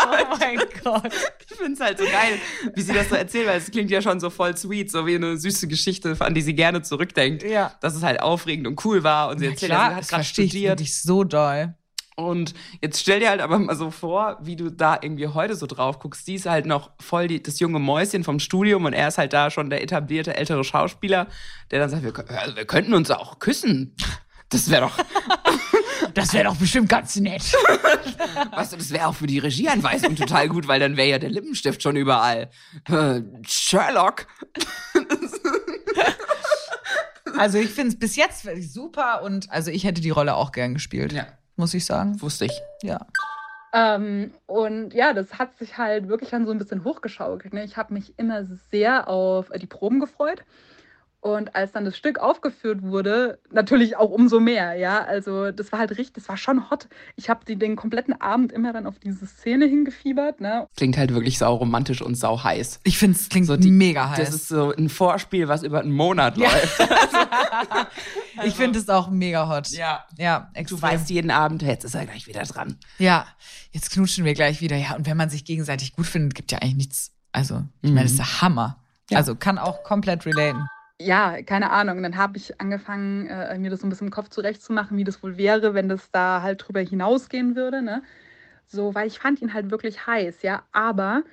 Oh 0.04 0.36
mein 0.40 0.58
Gott. 0.84 1.12
Ich 1.50 1.56
finde 1.58 1.74
es 1.74 1.80
halt 1.80 1.98
so 2.00 2.06
geil, 2.06 2.40
wie 2.76 2.82
sie 2.82 2.94
das 2.94 3.10
so 3.10 3.16
erzählt, 3.16 3.48
weil 3.48 3.58
es 3.60 3.70
klingt 3.72 3.92
ja 3.92 4.02
schon 4.02 4.20
so 4.20 4.30
voll 4.30 4.56
sweet, 4.58 4.90
so 4.92 5.06
wie 5.06 5.16
eine 5.16 5.38
süße 5.38 5.68
Geschichte, 5.68 6.16
an 6.20 6.34
die 6.34 6.42
sie 6.42 6.54
gerne 6.56 6.82
zurückdenkt. 6.82 7.44
Ja. 7.44 7.74
Dass 7.82 7.96
es 7.96 8.04
halt 8.04 8.22
aufregend 8.22 8.68
und 8.68 8.84
cool 8.86 9.04
war 9.04 9.30
und 9.30 9.40
sie 9.40 9.46
Ja, 9.46 9.52
erzählt, 9.52 9.72
klar, 9.72 9.90
sie 9.90 9.96
hat 9.96 10.02
das 10.02 10.08
gerade 10.10 10.22
ich 10.24 10.30
studiert. 10.30 10.80
wirklich 10.80 11.02
so 11.02 11.24
doll. 11.24 11.76
Und 12.18 12.54
jetzt 12.82 13.00
stell 13.00 13.20
dir 13.20 13.30
halt 13.30 13.42
aber 13.42 13.58
mal 13.58 13.76
so 13.76 13.90
vor, 13.90 14.38
wie 14.42 14.56
du 14.56 14.70
da 14.70 14.98
irgendwie 15.02 15.28
heute 15.28 15.56
so 15.56 15.66
drauf 15.66 15.98
guckst. 16.00 16.28
Die 16.28 16.36
ist 16.36 16.46
halt 16.46 16.66
noch 16.66 16.92
voll 17.00 17.28
die, 17.28 17.42
das 17.42 17.60
junge 17.60 17.80
Mäuschen 17.80 18.24
vom 18.24 18.40
Studium 18.40 18.86
und 18.86 18.94
er 18.94 19.08
ist 19.08 19.18
halt 19.18 19.34
da 19.34 19.50
schon 19.50 19.70
der 19.70 19.82
etablierte 19.82 20.36
ältere 20.36 20.64
Schauspieler, 20.64 21.28
der 21.72 21.80
dann 21.80 21.90
sagt, 21.90 22.04
wir, 22.04 22.14
also 22.40 22.56
wir 22.56 22.66
könnten 22.66 22.94
uns 22.94 23.10
auch 23.12 23.40
küssen. 23.40 23.96
Das 24.50 24.70
wäre 24.70 24.82
doch, 24.82 24.98
Das 26.14 26.34
wäre 26.34 26.46
doch 26.46 26.56
bestimmt 26.56 26.90
ganz 26.90 27.16
nett. 27.18 27.42
weißt 28.52 28.74
du, 28.74 28.78
das 28.78 28.92
wäre 28.92 29.08
auch 29.08 29.16
für 29.16 29.28
die 29.28 29.40
Regieanweisung 29.40 30.16
total 30.16 30.50
gut, 30.50 30.68
weil 30.68 30.80
dann 30.80 30.98
wäre 30.98 31.10
ja 31.10 31.20
der 31.20 31.30
Lippenstift 31.30 31.82
schon 31.82 31.96
überall. 31.96 32.50
Äh, 32.90 33.22
Sherlock. 33.48 34.28
Also 37.38 37.58
ich 37.58 37.72
finde 37.72 37.90
es 37.90 38.00
bis 38.00 38.16
jetzt 38.16 38.46
wirklich 38.46 38.72
super 38.72 39.24
und 39.24 39.50
also 39.50 39.72
ich 39.72 39.84
hätte 39.84 40.02
die 40.02 40.12
Rolle 40.12 40.36
auch 40.36 40.52
gern 40.52 40.76
gespielt. 40.76 41.12
Ja. 41.12 41.26
Muss 41.56 41.74
ich 41.74 41.86
sagen. 41.86 42.22
Wusste 42.22 42.46
ich. 42.46 42.62
Ja. 42.84 43.06
Ähm, 43.74 44.32
und 44.48 44.94
ja, 44.94 45.14
das 45.14 45.40
hat 45.40 45.58
sich 45.58 45.78
halt 45.78 46.08
wirklich 46.08 46.30
dann 46.30 46.46
so 46.46 46.52
ein 46.52 46.58
bisschen 46.58 46.84
hochgeschaukelt. 46.84 47.54
Ne? 47.54 47.64
Ich 47.64 47.78
habe 47.78 47.94
mich 47.94 48.18
immer 48.20 48.46
sehr 48.70 49.08
auf 49.08 49.50
die 49.60 49.68
Proben 49.68 50.00
gefreut. 50.00 50.44
Und 51.24 51.56
als 51.56 51.72
dann 51.72 51.86
das 51.86 51.96
Stück 51.96 52.18
aufgeführt 52.18 52.82
wurde, 52.82 53.38
natürlich 53.52 53.96
auch 53.96 54.10
umso 54.10 54.40
mehr, 54.40 54.74
ja. 54.74 55.04
Also 55.04 55.52
das 55.52 55.72
war 55.72 55.78
halt 55.78 55.92
richtig, 55.92 56.14
das 56.14 56.28
war 56.28 56.36
schon 56.36 56.72
hot. 56.72 56.88
Ich 57.16 57.30
habe 57.30 57.46
den 57.46 57.76
kompletten 57.76 58.20
Abend 58.20 58.52
immer 58.52 58.74
dann 58.74 58.88
auf 58.88 58.98
diese 58.98 59.28
Szene 59.28 59.66
hingefiebert, 59.68 60.42
ne? 60.42 60.68
Klingt 60.76 60.98
halt 60.98 61.14
wirklich 61.14 61.38
sau 61.38 61.54
romantisch 61.54 62.02
und 62.02 62.16
sau 62.16 62.44
heiß. 62.44 62.80
Ich 62.84 62.98
finde 62.98 63.18
es 63.20 63.30
klingt 63.30 63.46
So 63.46 63.56
die- 63.56 63.70
mega 63.70 64.10
heiß. 64.10 64.18
Das 64.18 64.30
ist 64.34 64.48
so 64.48 64.74
ein 64.76 64.90
Vorspiel, 64.90 65.48
was 65.48 65.62
über 65.62 65.82
einen 65.82 65.92
Monat 65.92 66.38
läuft. 66.38 66.80
ich 68.44 68.56
finde 68.56 68.80
es 68.80 68.90
auch 68.90 69.10
mega 69.10 69.48
hot. 69.48 69.70
Ja. 69.70 70.06
Ja, 70.18 70.50
Du 70.54 70.60
extrem. 70.60 70.82
weißt 70.82 71.10
jeden 71.12 71.32
Abend, 71.32 71.62
jetzt 71.62 71.84
ist 71.84 71.96
er 71.96 72.06
gleich 72.06 72.28
wieder 72.28 72.42
dran. 72.44 72.78
Ja, 72.98 73.28
jetzt 73.72 73.92
knutschen 73.92 74.26
wir 74.26 74.34
gleich 74.34 74.62
wieder. 74.62 74.76
Ja, 74.76 74.96
und 74.96 75.06
wenn 75.06 75.18
man 75.18 75.30
sich 75.30 75.46
gegenseitig 75.46 75.94
gut 75.96 76.08
findet, 76.08 76.36
gibt 76.36 76.52
ja 76.52 76.60
eigentlich 76.60 76.78
nichts. 76.78 77.12
Also, 77.32 77.64
ich 77.82 77.90
Mhm. 77.90 77.96
meine, 77.96 78.06
das 78.06 78.14
ist 78.14 78.20
der 78.20 78.42
Hammer. 78.42 78.78
Ja. 79.12 79.18
Also 79.18 79.36
kann 79.36 79.58
auch 79.58 79.84
komplett 79.84 80.26
relaten. 80.26 80.68
Ja, 81.04 81.42
keine 81.42 81.72
Ahnung. 81.72 81.98
Und 81.98 82.04
dann 82.04 82.18
habe 82.18 82.38
ich 82.38 82.60
angefangen, 82.60 83.28
äh, 83.28 83.58
mir 83.58 83.70
das 83.72 83.80
so 83.82 83.88
ein 83.88 83.90
bisschen 83.90 84.08
im 84.08 84.12
Kopf 84.12 84.30
zurechtzumachen, 84.30 84.98
wie 84.98 85.04
das 85.04 85.24
wohl 85.24 85.38
wäre, 85.38 85.74
wenn 85.74 85.90
das 85.90 86.12
da 86.12 86.42
halt 86.42 86.68
drüber 86.68 86.82
hinausgehen 86.82 87.56
würde, 87.56 87.82
ne? 87.82 88.04
So, 88.68 88.94
weil 88.96 89.08
ich 89.08 89.20
fand 89.20 89.42
ihn 89.42 89.54
halt 89.54 89.72
wirklich 89.72 90.06
heiß, 90.08 90.44
ja. 90.44 90.64
Aber 90.72 91.24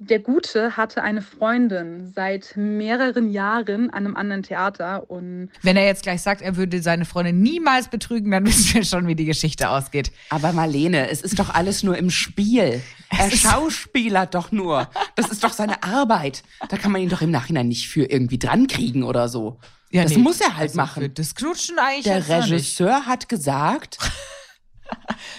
der 0.00 0.20
Gute 0.20 0.76
hatte 0.76 1.02
eine 1.02 1.22
Freundin 1.22 2.12
seit 2.14 2.56
mehreren 2.56 3.30
Jahren 3.30 3.90
an 3.90 4.06
einem 4.06 4.16
anderen 4.16 4.44
Theater 4.44 5.10
und 5.10 5.50
Wenn 5.62 5.76
er 5.76 5.86
jetzt 5.86 6.04
gleich 6.04 6.22
sagt, 6.22 6.40
er 6.40 6.56
würde 6.56 6.80
seine 6.82 7.04
Freundin 7.04 7.40
niemals 7.40 7.88
betrügen, 7.88 8.30
dann 8.30 8.46
wissen 8.46 8.74
wir 8.74 8.84
schon, 8.84 9.08
wie 9.08 9.16
die 9.16 9.24
Geschichte 9.24 9.68
ausgeht. 9.70 10.12
Aber 10.30 10.52
Marlene, 10.52 11.10
es 11.10 11.20
ist 11.22 11.38
doch 11.40 11.52
alles 11.52 11.82
nur 11.82 11.98
im 11.98 12.10
Spiel. 12.10 12.80
Er 13.10 13.26
ist- 13.26 13.40
schauspielert 13.42 14.34
doch 14.36 14.52
nur. 14.52 14.88
Das 15.16 15.30
ist 15.30 15.42
doch 15.42 15.52
seine 15.52 15.82
Arbeit. 15.82 16.44
Da 16.68 16.76
kann 16.76 16.92
man 16.92 17.00
ihn 17.02 17.08
doch 17.08 17.22
im 17.22 17.32
Nachhinein 17.32 17.66
nicht 17.66 17.88
für 17.88 18.04
irgendwie 18.04 18.38
drankriegen 18.38 19.02
oder 19.02 19.28
so. 19.28 19.58
Ja, 19.90 20.04
das 20.04 20.12
nee, 20.12 20.18
muss 20.18 20.40
er 20.40 20.54
halt 20.56 20.68
also 20.68 20.76
machen. 20.76 21.02
Für 21.02 21.08
das 21.08 21.34
Knutschen 21.34 21.78
eigentlich. 21.78 22.04
Der. 22.04 22.28
Regisseur 22.28 23.06
hat 23.06 23.28
gesagt, 23.28 23.98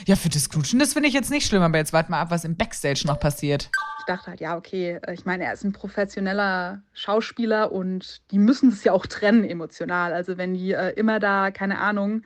Ja, 0.05 0.15
für 0.15 0.29
das 0.29 0.49
Knutschen, 0.49 0.79
das 0.79 0.93
finde 0.93 1.09
ich 1.09 1.15
jetzt 1.15 1.31
nicht 1.31 1.47
schlimm, 1.47 1.61
aber 1.61 1.77
jetzt 1.77 1.93
warten 1.93 2.11
wir 2.11 2.17
ab, 2.17 2.31
was 2.31 2.43
im 2.45 2.55
Backstage 2.55 3.03
noch 3.05 3.19
passiert. 3.19 3.69
Ich 4.09 4.15
dachte 4.15 4.31
halt, 4.31 4.41
ja, 4.41 4.57
okay, 4.57 4.99
äh, 5.05 5.13
ich 5.13 5.25
meine, 5.25 5.43
er 5.43 5.53
ist 5.53 5.63
ein 5.63 5.71
professioneller 5.71 6.81
Schauspieler 6.93 7.71
und 7.71 8.21
die 8.31 8.39
müssen 8.39 8.71
das 8.71 8.83
ja 8.83 8.91
auch 8.91 9.05
trennen 9.05 9.43
emotional. 9.43 10.13
Also 10.13 10.39
wenn 10.39 10.55
die 10.55 10.71
äh, 10.71 10.93
immer 10.93 11.19
da, 11.19 11.51
keine 11.51 11.77
Ahnung, 11.77 12.23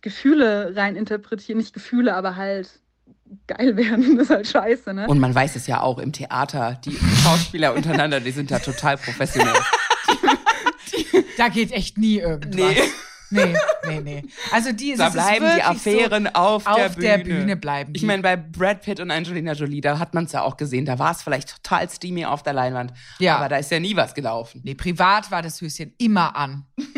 Gefühle 0.00 0.76
rein 0.76 0.94
interpretieren, 0.94 1.58
nicht 1.58 1.74
Gefühle, 1.74 2.14
aber 2.14 2.36
halt 2.36 2.70
geil 3.48 3.76
werden, 3.76 4.16
das 4.16 4.26
ist 4.26 4.30
halt 4.30 4.46
scheiße, 4.46 4.94
ne? 4.94 5.08
und 5.08 5.18
man 5.18 5.34
weiß 5.34 5.56
es 5.56 5.66
ja 5.66 5.80
auch 5.80 5.98
im 5.98 6.12
Theater, 6.12 6.78
die 6.84 6.96
Schauspieler 7.24 7.74
untereinander, 7.76 8.20
die 8.20 8.30
sind 8.30 8.52
da 8.52 8.60
total 8.60 8.96
professionell. 8.96 9.54
Da 11.36 11.48
geht 11.48 11.72
echt 11.72 11.98
nie 11.98 12.18
irgendwas. 12.18 12.54
Nee. 12.54 12.82
Nee, 13.32 13.54
nee, 13.88 14.00
nee. 14.00 14.22
Also 14.52 14.72
die, 14.72 14.94
Da 14.96 15.08
es 15.08 15.14
ist 15.14 15.20
bleiben 15.22 15.46
die 15.56 15.62
Affären 15.62 16.24
so, 16.26 16.40
auf, 16.40 16.64
der 16.64 16.72
auf 16.86 16.94
Bühne. 16.94 17.06
der 17.08 17.18
Bühne 17.18 17.56
bleiben 17.56 17.92
Ich 17.94 18.00
die. 18.02 18.06
meine, 18.06 18.22
bei 18.22 18.36
Brad 18.36 18.82
Pitt 18.82 19.00
und 19.00 19.10
Angelina 19.10 19.52
Jolie, 19.52 19.80
da 19.80 19.98
hat 19.98 20.14
man 20.14 20.24
es 20.24 20.32
ja 20.32 20.42
auch 20.42 20.56
gesehen. 20.56 20.84
Da 20.84 20.98
war 20.98 21.12
es 21.12 21.22
vielleicht 21.22 21.62
total 21.62 21.88
steamy 21.90 22.24
auf 22.26 22.42
der 22.42 22.52
Leinwand. 22.52 22.92
Ja. 23.18 23.36
Aber 23.38 23.48
da 23.48 23.56
ist 23.56 23.70
ja 23.70 23.80
nie 23.80 23.96
was 23.96 24.14
gelaufen. 24.14 24.60
Nee, 24.64 24.74
privat 24.74 25.30
war 25.30 25.42
das 25.42 25.60
Höschen 25.60 25.94
immer 25.98 26.36
an. 26.36 26.64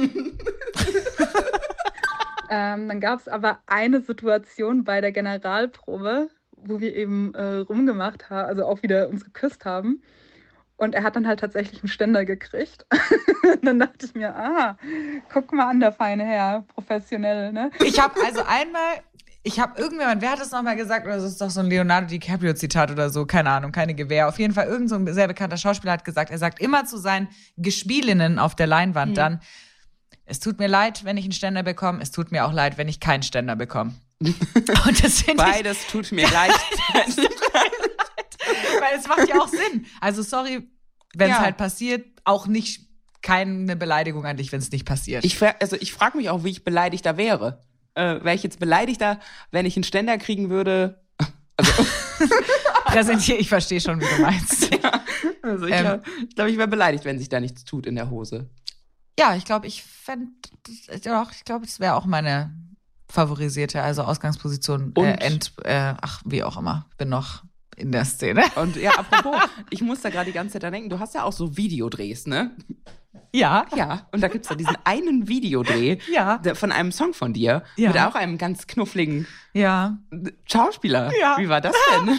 Ähm, 2.50 2.88
dann 2.88 3.00
gab 3.00 3.20
es 3.20 3.26
aber 3.26 3.58
eine 3.66 4.00
Situation 4.02 4.84
bei 4.84 5.00
der 5.00 5.12
Generalprobe, 5.12 6.28
wo 6.56 6.78
wir 6.78 6.94
eben 6.94 7.34
äh, 7.34 7.42
rumgemacht 7.56 8.28
haben, 8.30 8.48
also 8.48 8.66
auch 8.66 8.82
wieder 8.82 9.08
uns 9.08 9.24
geküsst 9.24 9.64
haben. 9.64 10.02
Und 10.76 10.94
er 10.94 11.04
hat 11.04 11.14
dann 11.14 11.26
halt 11.28 11.40
tatsächlich 11.40 11.82
einen 11.82 11.88
Ständer 11.88 12.24
gekriegt. 12.24 12.84
dann 13.62 13.78
dachte 13.78 14.06
ich 14.06 14.14
mir, 14.14 14.34
ah, 14.34 14.76
guck 15.32 15.52
mal 15.52 15.70
an, 15.70 15.80
der 15.80 15.92
feine 15.92 16.24
Herr, 16.24 16.62
professionell, 16.74 17.52
ne? 17.52 17.70
Ich 17.84 18.00
habe 18.00 18.14
also 18.24 18.42
einmal, 18.42 19.00
ich 19.44 19.60
habe 19.60 19.80
irgendjemand, 19.80 20.20
wer 20.20 20.32
hat 20.32 20.40
das 20.40 20.50
nochmal 20.50 20.74
gesagt? 20.74 21.06
Oder 21.06 21.16
das 21.16 21.24
ist 21.24 21.40
doch 21.40 21.50
so 21.50 21.60
ein 21.60 21.66
Leonardo 21.66 22.08
DiCaprio-Zitat 22.08 22.90
oder 22.90 23.10
so, 23.10 23.24
keine 23.24 23.50
Ahnung, 23.50 23.70
keine 23.70 23.94
Gewehr. 23.94 24.26
Auf 24.26 24.38
jeden 24.40 24.52
Fall, 24.52 24.66
irgend 24.66 24.88
so 24.88 24.96
ein 24.96 25.06
sehr 25.12 25.28
bekannter 25.28 25.56
Schauspieler 25.58 25.92
hat 25.92 26.04
gesagt, 26.04 26.30
er 26.30 26.38
sagt 26.38 26.60
immer 26.60 26.84
zu 26.86 26.96
seinen 26.98 27.28
Gespielinnen 27.56 28.38
auf 28.40 28.56
der 28.56 28.66
Leinwand 28.66 29.12
Mhm. 29.12 29.14
dann, 29.14 29.40
es 30.26 30.40
tut 30.40 30.58
mir 30.58 30.68
leid, 30.68 31.04
wenn 31.04 31.16
ich 31.18 31.24
einen 31.24 31.32
Ständer 31.32 31.62
bekomme, 31.62 32.00
es 32.02 32.10
tut 32.10 32.32
mir 32.32 32.46
auch 32.46 32.52
leid, 32.52 32.78
wenn 32.78 32.88
ich 32.88 32.98
keinen 32.98 33.22
Ständer 33.22 33.54
bekomme. 33.56 33.94
Und 34.20 35.04
das 35.04 35.22
finde 35.22 35.44
ich, 35.44 35.52
Beides 35.52 35.86
tut 35.86 36.10
mir 36.12 36.28
leid. 36.30 36.52
weil 38.84 38.98
es 38.98 39.08
macht 39.08 39.28
ja 39.28 39.40
auch 39.40 39.48
Sinn. 39.72 39.86
Also 40.00 40.22
sorry, 40.22 40.68
wenn 41.14 41.30
es 41.30 41.36
Ja. 41.36 41.42
halt 41.42 41.56
passiert, 41.56 42.06
auch 42.24 42.46
nicht 42.46 42.82
keine 43.22 43.76
Beleidigung 43.76 44.26
an 44.26 44.36
dich, 44.36 44.52
wenn 44.52 44.60
es 44.60 44.70
nicht 44.70 44.84
passiert. 44.84 45.24
Ich, 45.24 45.40
also 45.60 45.76
ich 45.80 45.92
frage 45.92 46.16
mich 46.18 46.28
auch, 46.30 46.44
wie 46.44 46.50
ich 46.50 46.64
beleidigter 46.64 47.16
wäre. 47.16 47.62
Äh, 47.94 48.22
wäre 48.24 48.34
ich 48.34 48.42
jetzt 48.42 48.58
beleidigter, 48.58 49.20
wenn 49.50 49.64
ich 49.66 49.76
einen 49.76 49.84
Ständer 49.84 50.18
kriegen 50.18 50.50
würde? 50.50 51.00
präsentiere, 52.86 53.38
ich 53.38 53.48
verstehe 53.48 53.80
schon, 53.80 54.00
wie 54.00 54.04
du 54.06 54.20
meinst. 54.22 54.70
Also 55.42 55.66
ich 55.66 55.74
Ähm. 55.74 55.80
glaube, 55.82 56.02
ich, 56.28 56.34
glaub, 56.34 56.48
ich 56.48 56.56
wäre 56.58 56.68
beleidigt, 56.68 57.04
wenn 57.04 57.18
sich 57.18 57.28
da 57.28 57.40
nichts 57.40 57.64
tut 57.64 57.86
in 57.86 57.94
der 57.94 58.10
Hose. 58.10 58.50
Ja, 59.18 59.36
ich 59.36 59.44
glaube, 59.44 59.66
ich 59.66 59.82
fände, 59.84 60.32
ja, 61.04 61.26
ich 61.30 61.44
glaube, 61.44 61.66
das 61.66 61.78
wäre 61.80 61.94
auch 61.94 62.04
meine 62.06 62.52
favorisierte, 63.08 63.82
also 63.82 64.02
Ausgangsposition. 64.02 64.92
Und? 64.94 65.04
Äh, 65.04 65.16
End, 65.24 65.52
äh, 65.64 65.94
ach, 66.00 66.22
wie 66.24 66.42
auch 66.42 66.56
immer. 66.56 66.88
Bin 66.98 67.10
noch 67.10 67.44
in 67.76 67.92
der 67.92 68.04
Szene. 68.04 68.44
Und 68.56 68.76
ja, 68.76 68.92
apropos, 68.92 69.40
ich 69.70 69.82
muss 69.82 70.00
da 70.00 70.10
gerade 70.10 70.26
die 70.26 70.32
ganze 70.32 70.54
Zeit 70.54 70.62
dran 70.62 70.72
denken, 70.72 70.90
du 70.90 70.98
hast 70.98 71.14
ja 71.14 71.22
auch 71.24 71.32
so 71.32 71.56
Videodrehs, 71.56 72.26
ne? 72.26 72.50
Ja. 73.32 73.66
Ja, 73.74 74.06
und 74.12 74.20
da 74.20 74.28
gibt's 74.28 74.48
ja 74.48 74.54
diesen 74.54 74.76
einen 74.84 75.26
Videodreh 75.28 75.98
Ja. 76.10 76.40
von 76.54 76.70
einem 76.70 76.92
Song 76.92 77.14
von 77.14 77.32
dir 77.32 77.64
Ja. 77.76 77.88
mit 77.90 77.98
auch 78.00 78.14
einem 78.14 78.38
ganz 78.38 78.66
knuffligen 78.66 79.26
Ja. 79.52 79.98
Schauspieler. 80.50 81.10
Ja. 81.20 81.36
Wie 81.38 81.48
war 81.48 81.60
das 81.60 81.74
denn? 81.96 82.14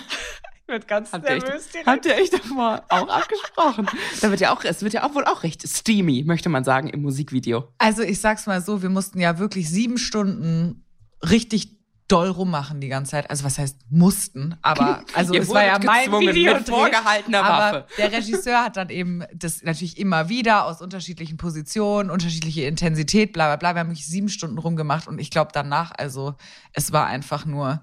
Ich 0.68 0.68
wird 0.68 0.88
ganz 0.88 1.14
Habt 1.14 1.26
ihr, 1.30 1.36
echt, 1.36 1.48
habt 1.86 2.06
ihr 2.08 2.18
echt 2.18 2.34
davor 2.34 2.84
auch 2.90 3.08
abgesprochen? 3.08 3.88
Da 4.20 4.30
wird 4.32 4.42
ja 4.42 4.52
auch, 4.54 4.64
es 4.64 4.82
wird 4.82 4.94
ja 4.94 5.08
auch 5.08 5.14
wohl 5.14 5.24
auch 5.26 5.44
recht 5.44 5.62
steamy, 5.68 6.24
möchte 6.26 6.50
man 6.50 6.64
sagen, 6.64 6.90
im 6.90 7.02
Musikvideo. 7.04 7.70
Also 7.78 8.02
ich 8.02 8.20
sag's 8.20 8.48
mal 8.48 8.62
so, 8.62 8.82
wir 8.82 8.90
mussten 8.90 9.20
ja 9.20 9.38
wirklich 9.38 9.70
sieben 9.70 9.98
Stunden 10.00 10.84
richtig 11.22 11.75
doll 12.08 12.30
rummachen 12.30 12.82
die 12.82 12.88
ganze 12.88 13.12
Zeit. 13.12 13.30
Also 13.30 13.44
was 13.44 13.58
heißt 13.58 13.78
mussten, 13.90 14.56
aber 14.62 15.04
also 15.14 15.34
es 15.34 15.50
war 15.50 15.66
ja 15.66 15.80
mein 15.84 16.06
gezwungen 16.06 16.44
mit 16.44 16.70
vorgehaltener 16.70 17.44
aber 17.44 17.78
Waffe. 17.78 17.88
der 17.98 18.12
Regisseur 18.12 18.64
hat 18.64 18.78
dann 18.78 18.90
eben 18.90 19.24
das 19.34 19.64
natürlich 19.64 19.98
immer 19.98 20.30
wieder 20.30 20.66
aus 20.66 20.82
unterschiedlichen 20.82 21.38
Positionen, 21.38 22.10
unterschiedliche 22.12 22.64
Intensität, 22.64 23.34
bla 23.34 23.48
bla 23.48 23.56
bla. 23.56 23.76
Wir 23.76 23.80
haben 23.80 23.90
wirklich 23.90 24.08
sieben 24.08 24.30
Stunden 24.30 24.58
rumgemacht 24.58 25.08
und 25.08 25.20
ich 25.20 25.32
glaube 25.32 25.52
danach, 25.54 25.92
also 25.98 26.36
es 26.74 26.92
war 26.92 27.08
einfach 27.08 27.46
nur 27.46 27.82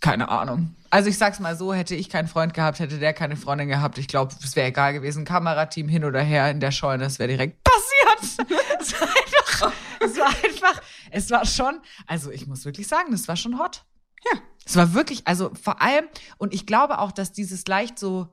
keine 0.00 0.28
Ahnung. 0.28 0.74
Also 0.90 1.08
ich 1.08 1.18
sag's 1.18 1.40
mal 1.40 1.56
so, 1.56 1.74
hätte 1.74 1.94
ich 1.94 2.08
keinen 2.08 2.28
Freund 2.28 2.54
gehabt, 2.54 2.78
hätte 2.78 2.98
der 2.98 3.12
keine 3.12 3.36
Freundin 3.36 3.68
gehabt, 3.68 3.98
ich 3.98 4.06
glaube, 4.06 4.34
es 4.44 4.54
wäre 4.54 4.68
egal 4.68 4.92
gewesen. 4.92 5.24
Kamerateam 5.24 5.88
hin 5.88 6.04
oder 6.04 6.20
her 6.20 6.50
in 6.50 6.60
der 6.60 6.70
Scheune, 6.70 7.04
es 7.04 7.18
wäre 7.18 7.28
direkt 7.28 7.64
passiert. 7.64 8.48
es 8.80 9.00
war 9.00 9.08
einfach, 9.08 9.72
es 10.00 10.18
war 10.18 10.28
einfach, 10.28 10.82
es 11.14 11.30
war 11.30 11.44
schon, 11.46 11.80
also 12.06 12.30
ich 12.30 12.46
muss 12.46 12.64
wirklich 12.64 12.86
sagen, 12.88 13.12
es 13.12 13.28
war 13.28 13.36
schon 13.36 13.58
hot. 13.58 13.84
Ja. 14.32 14.40
Es 14.66 14.76
war 14.76 14.94
wirklich, 14.94 15.26
also 15.26 15.50
vor 15.54 15.80
allem, 15.82 16.04
und 16.38 16.54
ich 16.54 16.66
glaube 16.66 16.98
auch, 16.98 17.12
dass 17.12 17.32
dieses 17.32 17.66
leicht 17.66 17.98
so 17.98 18.28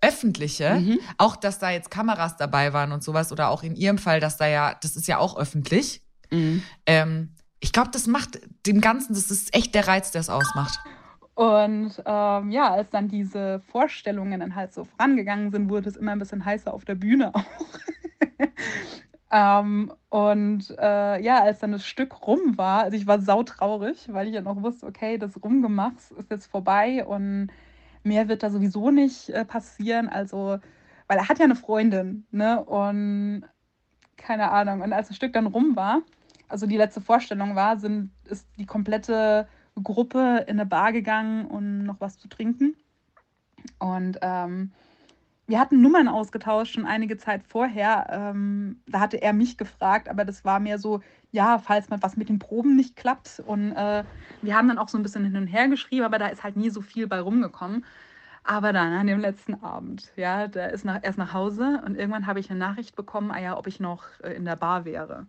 öffentliche, 0.00 0.74
Mhm. 0.74 0.98
auch 1.16 1.34
dass 1.36 1.58
da 1.58 1.70
jetzt 1.70 1.90
Kameras 1.90 2.36
dabei 2.36 2.72
waren 2.72 2.92
und 2.92 3.02
sowas, 3.02 3.32
oder 3.32 3.48
auch 3.48 3.62
in 3.62 3.74
ihrem 3.74 3.98
Fall, 3.98 4.20
dass 4.20 4.36
da 4.36 4.46
ja, 4.46 4.74
das 4.80 4.96
ist 4.96 5.08
ja 5.08 5.18
auch 5.18 5.36
öffentlich. 5.36 6.02
Mhm. 6.30 6.62
Ähm, 6.86 7.34
ich 7.60 7.72
glaube, 7.72 7.90
das 7.92 8.06
macht 8.06 8.38
dem 8.66 8.80
Ganzen, 8.80 9.14
das 9.14 9.30
ist 9.30 9.54
echt 9.54 9.74
der 9.74 9.88
Reiz, 9.88 10.12
der 10.12 10.20
es 10.20 10.28
ausmacht. 10.30 10.78
Und 11.34 11.92
ähm, 12.04 12.50
ja, 12.50 12.72
als 12.72 12.90
dann 12.90 13.08
diese 13.08 13.60
Vorstellungen 13.70 14.40
dann 14.40 14.54
halt 14.56 14.72
so 14.74 14.84
vorangegangen 14.84 15.50
sind, 15.52 15.68
wurde 15.68 15.88
es 15.88 15.96
immer 15.96 16.12
ein 16.12 16.18
bisschen 16.18 16.44
heißer 16.44 16.72
auf 16.74 16.84
der 16.84 16.96
Bühne 16.96 17.32
auch. 17.34 17.44
ähm, 19.30 19.92
und 20.08 20.70
äh, 20.78 21.22
ja, 21.22 21.42
als 21.42 21.58
dann 21.58 21.72
das 21.72 21.86
Stück 21.86 22.26
rum 22.26 22.56
war, 22.56 22.84
also 22.84 22.96
ich 22.96 23.06
war 23.06 23.20
sautraurig, 23.20 24.08
weil 24.12 24.28
ich 24.28 24.34
ja 24.34 24.40
noch 24.40 24.62
wusste, 24.62 24.86
okay, 24.86 25.18
das 25.18 25.42
Rumgemacht 25.42 25.96
ist 26.18 26.30
jetzt 26.30 26.46
vorbei 26.46 27.04
und 27.04 27.50
mehr 28.04 28.28
wird 28.28 28.42
da 28.42 28.50
sowieso 28.50 28.90
nicht 28.90 29.28
äh, 29.30 29.44
passieren. 29.44 30.08
Also, 30.08 30.58
weil 31.08 31.18
er 31.18 31.28
hat 31.28 31.38
ja 31.38 31.44
eine 31.44 31.56
Freundin, 31.56 32.26
ne? 32.30 32.64
Und 32.64 33.44
keine 34.16 34.50
Ahnung. 34.50 34.80
Und 34.80 34.92
als 34.92 35.08
das 35.08 35.16
Stück 35.16 35.32
dann 35.34 35.46
rum 35.46 35.76
war, 35.76 36.02
also 36.48 36.66
die 36.66 36.76
letzte 36.76 37.00
Vorstellung 37.00 37.54
war, 37.54 37.78
sind, 37.78 38.10
ist 38.24 38.46
die 38.58 38.66
komplette 38.66 39.46
Gruppe 39.82 40.44
in 40.48 40.58
eine 40.58 40.66
Bar 40.66 40.92
gegangen, 40.92 41.46
um 41.46 41.84
noch 41.84 42.00
was 42.00 42.18
zu 42.18 42.28
trinken. 42.28 42.74
Und 43.78 44.18
ähm, 44.22 44.72
wir 45.48 45.58
hatten 45.58 45.80
Nummern 45.80 46.08
ausgetauscht 46.08 46.74
schon 46.74 46.84
einige 46.84 47.16
Zeit 47.16 47.42
vorher. 47.42 48.06
Ähm, 48.10 48.80
da 48.86 49.00
hatte 49.00 49.16
er 49.22 49.32
mich 49.32 49.56
gefragt, 49.56 50.08
aber 50.08 50.26
das 50.26 50.44
war 50.44 50.60
mehr 50.60 50.78
so, 50.78 51.00
ja, 51.32 51.58
falls 51.58 51.88
mal 51.88 52.02
was 52.02 52.18
mit 52.18 52.28
den 52.28 52.38
Proben 52.38 52.76
nicht 52.76 52.96
klappt. 52.96 53.42
Und 53.46 53.72
äh, 53.72 54.04
wir 54.42 54.54
haben 54.54 54.68
dann 54.68 54.76
auch 54.76 54.90
so 54.90 54.98
ein 54.98 55.02
bisschen 55.02 55.24
hin 55.24 55.36
und 55.36 55.46
her 55.46 55.68
geschrieben, 55.68 56.04
aber 56.04 56.18
da 56.18 56.28
ist 56.28 56.44
halt 56.44 56.56
nie 56.56 56.68
so 56.68 56.82
viel 56.82 57.06
bei 57.06 57.18
rumgekommen. 57.18 57.86
Aber 58.44 58.74
dann 58.74 58.92
an 58.92 59.06
dem 59.06 59.20
letzten 59.20 59.62
Abend, 59.62 60.12
ja, 60.16 60.48
der 60.48 60.70
ist 60.72 60.84
nach, 60.84 61.00
erst 61.02 61.18
nach 61.18 61.32
Hause 61.32 61.82
und 61.84 61.96
irgendwann 61.96 62.26
habe 62.26 62.40
ich 62.40 62.50
eine 62.50 62.58
Nachricht 62.58 62.94
bekommen, 62.94 63.30
ah 63.30 63.40
ja, 63.40 63.56
ob 63.56 63.66
ich 63.66 63.80
noch 63.80 64.04
äh, 64.22 64.34
in 64.34 64.44
der 64.44 64.56
Bar 64.56 64.84
wäre. 64.84 65.26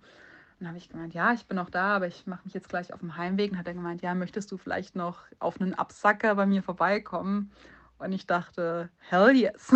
Dann 0.59 0.67
habe 0.67 0.77
ich 0.77 0.89
gemeint, 0.89 1.13
ja, 1.13 1.31
ich 1.31 1.45
bin 1.45 1.55
noch 1.55 1.69
da, 1.69 1.95
aber 1.95 2.07
ich 2.07 2.27
mache 2.27 2.41
mich 2.43 2.53
jetzt 2.53 2.67
gleich 2.67 2.93
auf 2.93 2.99
dem 2.99 3.15
Heimweg. 3.15 3.51
Und 3.53 3.57
hat 3.57 3.67
er 3.67 3.73
gemeint, 3.73 4.01
ja, 4.01 4.13
möchtest 4.15 4.51
du 4.51 4.57
vielleicht 4.57 4.97
noch 4.97 5.19
auf 5.39 5.61
einen 5.61 5.73
Absacker 5.75 6.35
bei 6.35 6.45
mir 6.45 6.61
vorbeikommen? 6.61 7.51
Und 7.99 8.13
ich 8.13 8.25
dachte, 8.25 8.89
hell 9.09 9.35
yes. 9.35 9.71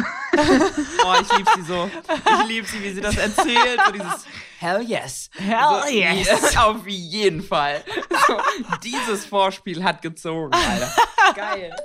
Oh, 1.06 1.14
ich 1.22 1.38
liebe 1.38 1.50
sie 1.56 1.62
so. 1.64 1.92
Ich 1.92 2.48
liebe 2.48 2.66
sie, 2.66 2.82
wie 2.82 2.92
sie 2.92 3.02
das 3.02 3.18
erzählt. 3.18 3.82
So 3.86 3.92
dieses 3.92 4.26
Hell 4.60 4.82
yes. 4.82 5.30
Hell 5.34 5.82
so, 5.84 5.90
yes. 5.90 6.58
Auf 6.58 6.88
jeden 6.88 7.42
Fall. 7.42 7.84
So, 8.28 8.38
dieses 8.82 9.26
Vorspiel 9.26 9.84
hat 9.84 10.02
gezogen, 10.02 10.54
Alter. 10.54 10.90
Geil. 11.36 11.76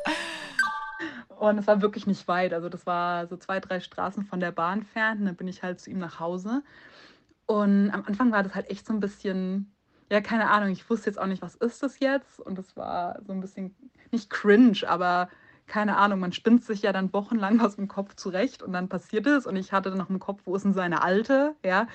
Und 1.41 1.59
es 1.59 1.67
war 1.67 1.83
wirklich 1.83 2.07
nicht 2.07 2.29
weit. 2.29 2.53
Also 2.53 2.69
das 2.69 2.87
war 2.87 3.27
so 3.27 3.37
zwei, 3.37 3.59
drei 3.59 3.81
Straßen 3.81 4.25
von 4.25 4.39
der 4.39 4.53
Bahn 4.53 4.81
entfernt. 4.81 5.21
Und 5.21 5.27
dann 5.27 5.37
bin 5.37 5.49
ich 5.49 5.65
halt 5.65 5.81
zu 5.81 5.91
ihm 5.91 5.99
nach 5.99 6.21
Hause. 6.21 6.63
Und 7.47 7.91
am 7.91 8.05
Anfang 8.07 8.31
war 8.31 8.45
das 8.45 8.55
halt 8.55 8.71
echt 8.71 8.87
so 8.87 8.93
ein 8.93 9.01
bisschen, 9.01 9.75
ja, 10.09 10.21
keine 10.21 10.49
Ahnung, 10.51 10.71
ich 10.71 10.89
wusste 10.89 11.11
jetzt 11.11 11.19
auch 11.19 11.27
nicht, 11.27 11.43
was 11.43 11.57
ist 11.57 11.83
das 11.83 11.99
jetzt? 11.99 12.39
Und 12.39 12.59
das 12.59 12.77
war 12.77 13.19
so 13.27 13.33
ein 13.33 13.41
bisschen, 13.41 13.75
nicht 14.13 14.31
cringe, 14.31 14.79
aber 14.87 15.29
keine 15.69 15.97
Ahnung, 15.97 16.19
man 16.21 16.33
spinnt 16.33 16.65
sich 16.65 16.83
ja 16.83 16.93
dann 16.93 17.13
wochenlang 17.13 17.61
was 17.61 17.77
im 17.77 17.89
Kopf 17.89 18.15
zurecht 18.15 18.63
und 18.63 18.73
dann 18.73 18.89
passiert 18.89 19.27
es. 19.27 19.47
Und 19.47 19.57
ich 19.57 19.73
hatte 19.73 19.91
dann 19.91 19.99
noch 19.99 20.11
im 20.11 20.19
Kopf, 20.19 20.43
wo 20.45 20.57
ist 20.57 20.65
denn 20.65 20.73
seine 20.73 21.03
Alte? 21.03 21.55
Ja. 21.65 21.87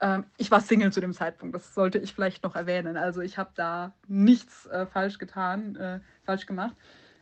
Ähm, 0.00 0.24
ich 0.38 0.50
war 0.50 0.60
Single 0.60 0.92
zu 0.92 1.00
dem 1.00 1.12
Zeitpunkt, 1.12 1.54
das 1.54 1.74
sollte 1.74 1.98
ich 1.98 2.14
vielleicht 2.14 2.42
noch 2.44 2.56
erwähnen. 2.56 2.96
Also 2.96 3.20
ich 3.20 3.38
habe 3.38 3.50
da 3.54 3.94
nichts 4.08 4.66
äh, 4.66 4.86
falsch 4.86 5.18
getan, 5.18 5.76
äh, 5.76 6.00
falsch 6.24 6.46
gemacht. 6.46 6.76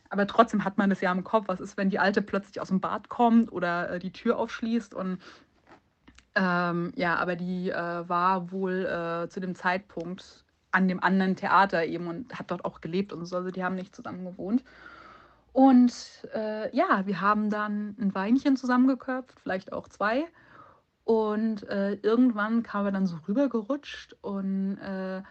Aber 0.09 0.27
trotzdem 0.27 0.65
hat 0.65 0.77
man 0.77 0.89
das 0.89 0.99
ja 0.99 1.11
im 1.11 1.23
Kopf. 1.23 1.47
Was 1.47 1.61
ist, 1.61 1.77
wenn 1.77 1.89
die 1.89 1.99
Alte 1.99 2.21
plötzlich 2.21 2.59
aus 2.59 2.67
dem 2.67 2.81
Bad 2.81 3.07
kommt 3.07 3.51
oder 3.51 3.91
äh, 3.91 3.99
die 3.99 4.11
Tür 4.11 4.37
aufschließt? 4.37 4.93
Und 4.93 5.19
ähm, 6.35 6.91
ja, 6.95 7.15
aber 7.15 7.35
die 7.35 7.69
äh, 7.69 8.09
war 8.09 8.51
wohl 8.51 8.85
äh, 8.85 9.29
zu 9.29 9.39
dem 9.39 9.55
Zeitpunkt 9.55 10.43
an 10.71 10.87
dem 10.87 11.01
anderen 11.01 11.35
Theater 11.35 11.85
eben 11.85 12.07
und 12.07 12.37
hat 12.37 12.51
dort 12.51 12.65
auch 12.65 12.81
gelebt 12.81 13.13
und 13.13 13.25
so. 13.25 13.37
Also 13.37 13.51
die 13.51 13.63
haben 13.63 13.75
nicht 13.75 13.95
zusammen 13.95 14.25
gewohnt. 14.25 14.63
Und 15.53 15.93
äh, 16.33 16.73
ja, 16.75 17.05
wir 17.05 17.21
haben 17.21 17.49
dann 17.49 17.95
ein 17.99 18.15
Weinchen 18.15 18.55
zusammengeköpft, 18.55 19.39
vielleicht 19.41 19.73
auch 19.73 19.87
zwei. 19.87 20.25
Und 21.03 21.67
äh, 21.67 21.93
irgendwann 21.95 22.63
kam 22.63 22.85
er 22.85 22.91
dann 22.91 23.07
so 23.07 23.17
rübergerutscht 23.27 24.15
und 24.21 24.77
äh, 24.77 25.21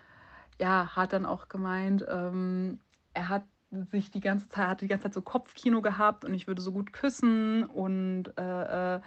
ja, 0.58 0.94
hat 0.94 1.12
dann 1.12 1.24
auch 1.24 1.48
gemeint, 1.48 2.04
ähm, 2.08 2.80
er 3.14 3.28
hat 3.28 3.44
sich 3.70 4.10
die 4.10 4.20
ganze 4.20 4.48
Zeit, 4.48 4.66
hatte 4.66 4.84
die 4.84 4.88
ganze 4.88 5.04
Zeit 5.04 5.14
so 5.14 5.22
Kopfkino 5.22 5.80
gehabt 5.80 6.24
und 6.24 6.34
ich 6.34 6.46
würde 6.46 6.60
so 6.60 6.72
gut 6.72 6.92
küssen 6.92 7.64
und 7.64 8.32
äh, 8.36 8.96
äh, 8.96 9.00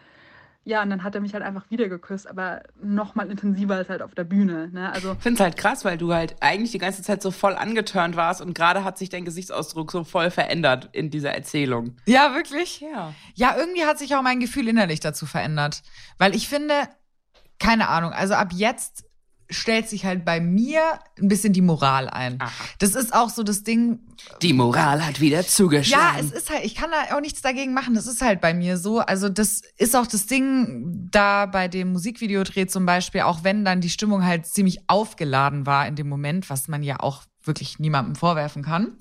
ja, 0.65 0.81
und 0.81 0.89
dann 0.89 1.03
hat 1.03 1.13
er 1.13 1.21
mich 1.21 1.33
halt 1.33 1.43
einfach 1.43 1.69
wieder 1.69 1.89
geküsst, 1.89 2.27
aber 2.27 2.63
noch 2.81 3.15
mal 3.15 3.29
intensiver 3.29 3.75
als 3.75 3.89
halt 3.89 4.01
auf 4.01 4.15
der 4.15 4.23
Bühne. 4.23 4.69
Ne? 4.69 4.91
Also 4.91 5.13
Ich 5.13 5.19
finde 5.19 5.35
es 5.35 5.39
halt 5.41 5.57
krass, 5.57 5.83
weil 5.83 5.97
du 5.97 6.13
halt 6.13 6.35
eigentlich 6.39 6.71
die 6.71 6.77
ganze 6.77 7.01
Zeit 7.01 7.21
so 7.21 7.31
voll 7.31 7.55
angeturnt 7.55 8.15
warst 8.15 8.41
und 8.41 8.53
gerade 8.53 8.83
hat 8.83 8.97
sich 8.97 9.09
dein 9.09 9.25
Gesichtsausdruck 9.25 9.91
so 9.91 10.03
voll 10.03 10.31
verändert 10.31 10.89
in 10.93 11.09
dieser 11.09 11.33
Erzählung. 11.33 11.97
Ja, 12.05 12.33
wirklich? 12.33 12.79
Ja. 12.79 13.13
Ja, 13.35 13.57
irgendwie 13.57 13.83
hat 13.85 13.99
sich 13.99 14.15
auch 14.15 14.21
mein 14.21 14.39
Gefühl 14.39 14.69
innerlich 14.69 15.01
dazu 15.01 15.25
verändert. 15.25 15.83
Weil 16.17 16.33
ich 16.33 16.47
finde, 16.47 16.75
keine 17.59 17.89
Ahnung, 17.89 18.13
also 18.13 18.33
ab 18.33 18.53
jetzt 18.53 19.05
stellt 19.53 19.87
sich 19.87 20.05
halt 20.05 20.25
bei 20.25 20.39
mir 20.41 20.81
ein 21.21 21.27
bisschen 21.27 21.53
die 21.53 21.61
Moral 21.61 22.09
ein. 22.09 22.41
Aha. 22.41 22.51
Das 22.79 22.95
ist 22.95 23.13
auch 23.13 23.29
so 23.29 23.43
das 23.43 23.63
Ding. 23.63 23.99
Die 24.41 24.53
Moral 24.53 25.05
hat 25.05 25.19
wieder 25.21 25.41
Ja, 25.41 25.47
zugeschlagen. 25.47 26.19
es 26.19 26.31
ist 26.31 26.49
halt, 26.49 26.65
ich 26.65 26.75
kann 26.75 26.89
da 26.91 27.15
auch 27.15 27.21
nichts 27.21 27.41
dagegen 27.41 27.73
machen. 27.73 27.93
Das 27.93 28.07
ist 28.07 28.21
halt 28.21 28.41
bei 28.41 28.53
mir 28.53 28.77
so. 28.77 28.99
Also, 28.99 29.29
das 29.29 29.61
ist 29.77 29.95
auch 29.95 30.07
das 30.07 30.25
Ding 30.25 31.07
da 31.11 31.45
bei 31.45 31.67
dem 31.67 31.91
Musikvideodreh 31.93 32.67
zum 32.67 32.85
Beispiel, 32.85 33.21
auch 33.21 33.43
wenn 33.43 33.63
dann 33.65 33.79
die 33.81 33.89
Stimmung 33.89 34.25
halt 34.25 34.45
ziemlich 34.45 34.79
aufgeladen 34.87 35.65
war 35.65 35.87
in 35.87 35.95
dem 35.95 36.09
Moment, 36.09 36.49
was 36.49 36.67
man 36.67 36.83
ja 36.83 36.99
auch 36.99 37.23
wirklich 37.45 37.77
niemandem 37.77 38.15
vorwerfen 38.15 38.63
kann. 38.63 38.93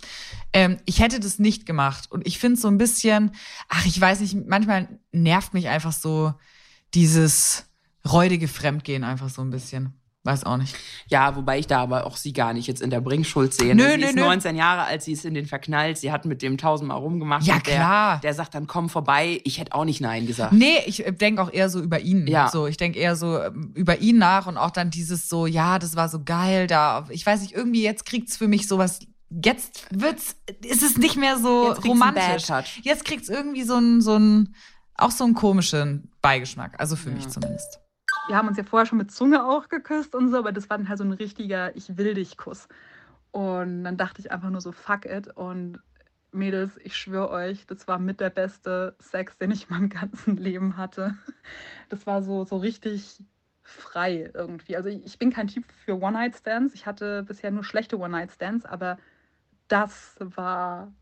Ähm, 0.53 0.77
ich 0.85 0.99
hätte 1.01 1.21
das 1.21 1.39
nicht 1.39 1.65
gemacht. 1.65 2.11
Und 2.11 2.27
ich 2.27 2.39
finde 2.41 2.61
so 2.61 2.67
ein 2.69 2.77
bisschen, 2.77 3.31
ach, 3.69 3.87
ich 3.87 4.01
weiß 4.01 4.19
nicht, 4.21 4.37
manchmal 4.49 4.89
nervt 5.13 5.55
mich 5.55 5.69
einfach 5.69 5.93
so 5.93 6.35
dieses 6.95 7.67
räudige 8.11 8.49
Fremdgehen 8.49 9.05
einfach 9.05 9.29
so 9.29 9.43
ein 9.43 9.51
bisschen. 9.51 9.93
Weiß 10.25 10.45
auch 10.45 10.57
nicht. 10.57 10.76
Ja, 11.09 11.35
wobei 11.35 11.59
ich 11.59 11.67
da 11.67 11.81
aber 11.83 12.07
auch 12.07 12.17
sie 12.17 12.33
gar 12.33 12.52
nicht 12.52 12.69
jetzt 12.69 12.81
in 12.81 12.91
der 12.91 13.00
Bringschuld 13.00 13.52
sehe. 13.55 13.75
Nö, 13.75 13.83
sie 13.91 13.99
nö, 13.99 14.05
ist 14.07 14.14
nö. 14.14 14.21
19 14.23 14.55
Jahre 14.55 14.85
alt, 14.85 15.02
sie 15.02 15.12
ist 15.12 15.25
in 15.25 15.35
den 15.35 15.47
verknallt, 15.47 15.99
sie 15.99 16.12
hat 16.12 16.26
mit 16.26 16.43
dem 16.43 16.59
tausendmal 16.59 16.99
rumgemacht. 16.99 17.45
Ja, 17.45 17.57
und 17.57 17.67
der, 17.67 17.75
klar. 17.75 18.21
Der 18.21 18.33
sagt 18.33 18.55
dann, 18.55 18.69
komm 18.69 18.88
vorbei. 18.88 19.41
Ich 19.43 19.59
hätte 19.59 19.75
auch 19.75 19.85
nicht 19.85 20.00
Nein 20.00 20.29
gesagt. 20.29 20.52
Nee, 20.52 20.79
ich 20.87 21.02
denke 21.21 21.43
auch 21.43 21.52
eher 21.52 21.69
so 21.69 21.81
über 21.81 21.99
ihn. 21.99 22.29
Ja. 22.29 22.49
So, 22.49 22.69
ich 22.69 22.76
denke 22.76 23.00
eher 23.00 23.17
so 23.17 23.37
ähm, 23.43 23.73
über 23.75 23.99
ihn 23.99 24.19
nach 24.19 24.47
und 24.47 24.59
auch 24.59 24.71
dann 24.71 24.91
dieses 24.91 25.29
so, 25.29 25.47
ja, 25.47 25.81
das 25.81 25.97
war 25.97 26.09
so 26.09 26.23
geil 26.23 26.69
da. 26.69 27.05
Ich 27.09 27.26
weiß 27.26 27.41
nicht, 27.43 27.52
irgendwie 27.52 27.83
jetzt 27.83 28.05
kriegt's 28.07 28.37
für 28.37 28.47
mich 28.47 28.69
sowas. 28.69 29.00
Jetzt 29.45 29.87
wird's, 29.91 30.37
ist 30.64 30.85
es 30.85 30.99
nicht 30.99 31.17
mehr 31.17 31.37
so 31.38 31.71
Jetzt 31.71 31.85
romantisch. 31.85 32.45
Jetzt 32.83 33.05
kriegt's 33.05 33.29
irgendwie 33.29 33.64
so 33.64 33.75
einen, 33.75 34.00
so 34.00 34.14
einen, 34.14 34.55
auch 34.97 35.11
so 35.11 35.25
einen 35.25 35.35
komischen 35.35 36.12
Beigeschmack. 36.21 36.79
Also 36.79 36.95
für 36.95 37.11
mich 37.11 37.25
Ja. 37.25 37.31
zumindest. 37.31 37.81
Wir 38.25 38.37
haben 38.37 38.49
uns 38.49 38.57
ja 38.57 38.64
vorher 38.64 38.87
schon 38.87 38.99
mit 38.99 39.11
Zunge 39.11 39.45
auch 39.45 39.69
geküsst 39.69 40.14
und 40.14 40.31
so, 40.31 40.38
aber 40.38 40.52
das 40.52 40.71
war 40.71 40.79
dann 40.79 40.88
halt 40.88 40.99
so 40.99 41.05
ein 41.05 41.12
richtiger 41.12 41.75
Ich 41.76 41.97
will 41.97 42.14
dich 42.14 42.37
Kuss. 42.37 42.69
Und 43.33 43.85
dann 43.85 43.97
dachte 43.97 44.21
ich 44.21 44.31
einfach 44.31 44.50
nur 44.50 44.61
so, 44.61 44.73
fuck 44.73 45.07
it. 45.07 45.29
Und 45.37 45.81
Mädels, 46.33 46.79
ich 46.83 46.97
schwöre 46.97 47.31
euch, 47.31 47.67
das 47.67 47.88
war 47.88 47.99
mit 47.99 48.21
der 48.21 48.31
beste 48.31 48.97
Sex, 48.99 49.37
den 49.38 49.50
ich 49.50 49.69
in 49.69 49.76
meinem 49.76 49.88
ganzen 49.88 50.37
Leben 50.37 50.76
hatte. 50.76 51.17
Das 51.88 52.07
war 52.07 52.23
so, 52.23 52.45
so 52.45 52.57
richtig 52.57 53.23
frei 53.62 54.31
irgendwie. 54.35 54.76
Also 54.76 54.88
ich 54.88 55.19
bin 55.19 55.31
kein 55.31 55.49
Typ 55.49 55.64
für 55.85 56.00
One-Night-Stands. 56.00 56.75
Ich 56.75 56.87
hatte 56.87 57.23
bisher 57.23 57.50
nur 57.50 57.64
schlechte 57.64 57.99
One-Night-Stands, 57.99 58.64
aber 58.67 58.99
das 59.69 60.17
war 60.21 60.93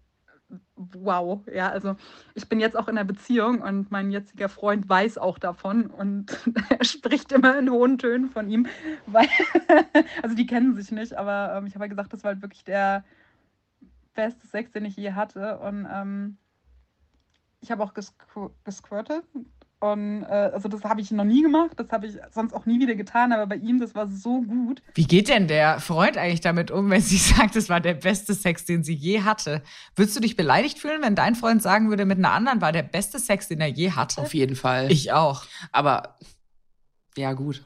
wow. 0.76 1.40
Ja, 1.52 1.70
also 1.70 1.96
ich 2.34 2.48
bin 2.48 2.60
jetzt 2.60 2.76
auch 2.76 2.88
in 2.88 2.98
einer 2.98 3.06
Beziehung 3.06 3.62
und 3.62 3.90
mein 3.90 4.10
jetziger 4.10 4.48
Freund 4.48 4.88
weiß 4.88 5.18
auch 5.18 5.38
davon 5.38 5.86
und 5.86 6.36
er 6.68 6.84
spricht 6.84 7.32
immer 7.32 7.58
in 7.58 7.70
hohen 7.70 7.98
Tönen 7.98 8.30
von 8.30 8.48
ihm, 8.48 8.66
weil, 9.06 9.28
also 10.22 10.34
die 10.34 10.46
kennen 10.46 10.74
sich 10.74 10.90
nicht, 10.90 11.14
aber 11.14 11.54
ähm, 11.56 11.66
ich 11.66 11.74
habe 11.74 11.84
ja 11.84 11.88
gesagt, 11.88 12.12
das 12.12 12.24
war 12.24 12.32
halt 12.32 12.42
wirklich 12.42 12.64
der 12.64 13.04
beste 14.14 14.46
Sex, 14.46 14.72
den 14.72 14.84
ich 14.84 14.96
je 14.96 15.12
hatte 15.12 15.58
und 15.58 15.86
ähm, 15.92 16.38
ich 17.60 17.70
habe 17.70 17.82
auch 17.82 17.94
gesqu 17.94 18.50
gesquirtet 18.64 19.24
und 19.80 20.24
äh, 20.24 20.26
also 20.26 20.68
das 20.68 20.84
habe 20.84 21.00
ich 21.00 21.10
noch 21.10 21.24
nie 21.24 21.40
gemacht, 21.40 21.70
das 21.76 21.90
habe 21.90 22.06
ich 22.06 22.14
sonst 22.32 22.52
auch 22.52 22.66
nie 22.66 22.78
wieder 22.78 22.94
getan, 22.94 23.32
aber 23.32 23.46
bei 23.46 23.56
ihm, 23.56 23.80
das 23.80 23.94
war 23.94 24.06
so 24.06 24.42
gut. 24.42 24.82
Wie 24.94 25.06
geht 25.06 25.28
denn 25.28 25.48
der 25.48 25.80
Freund 25.80 26.18
eigentlich 26.18 26.42
damit 26.42 26.70
um, 26.70 26.90
wenn 26.90 27.00
sie 27.00 27.16
sagt, 27.16 27.56
es 27.56 27.70
war 27.70 27.80
der 27.80 27.94
beste 27.94 28.34
Sex, 28.34 28.66
den 28.66 28.84
sie 28.84 28.92
je 28.92 29.22
hatte? 29.22 29.62
Würdest 29.96 30.14
du 30.16 30.20
dich 30.20 30.36
beleidigt 30.36 30.78
fühlen, 30.78 31.00
wenn 31.02 31.14
dein 31.14 31.34
Freund 31.34 31.62
sagen 31.62 31.88
würde, 31.88 32.04
mit 32.04 32.18
einer 32.18 32.32
anderen 32.32 32.60
war 32.60 32.72
der 32.72 32.82
beste 32.82 33.18
Sex, 33.18 33.48
den 33.48 33.62
er 33.62 33.68
je 33.68 33.92
hatte? 33.92 34.20
Auf 34.20 34.34
jeden 34.34 34.54
Fall. 34.54 34.92
Ich 34.92 35.12
auch. 35.12 35.44
Aber 35.72 36.18
ja, 37.16 37.32
gut. 37.32 37.64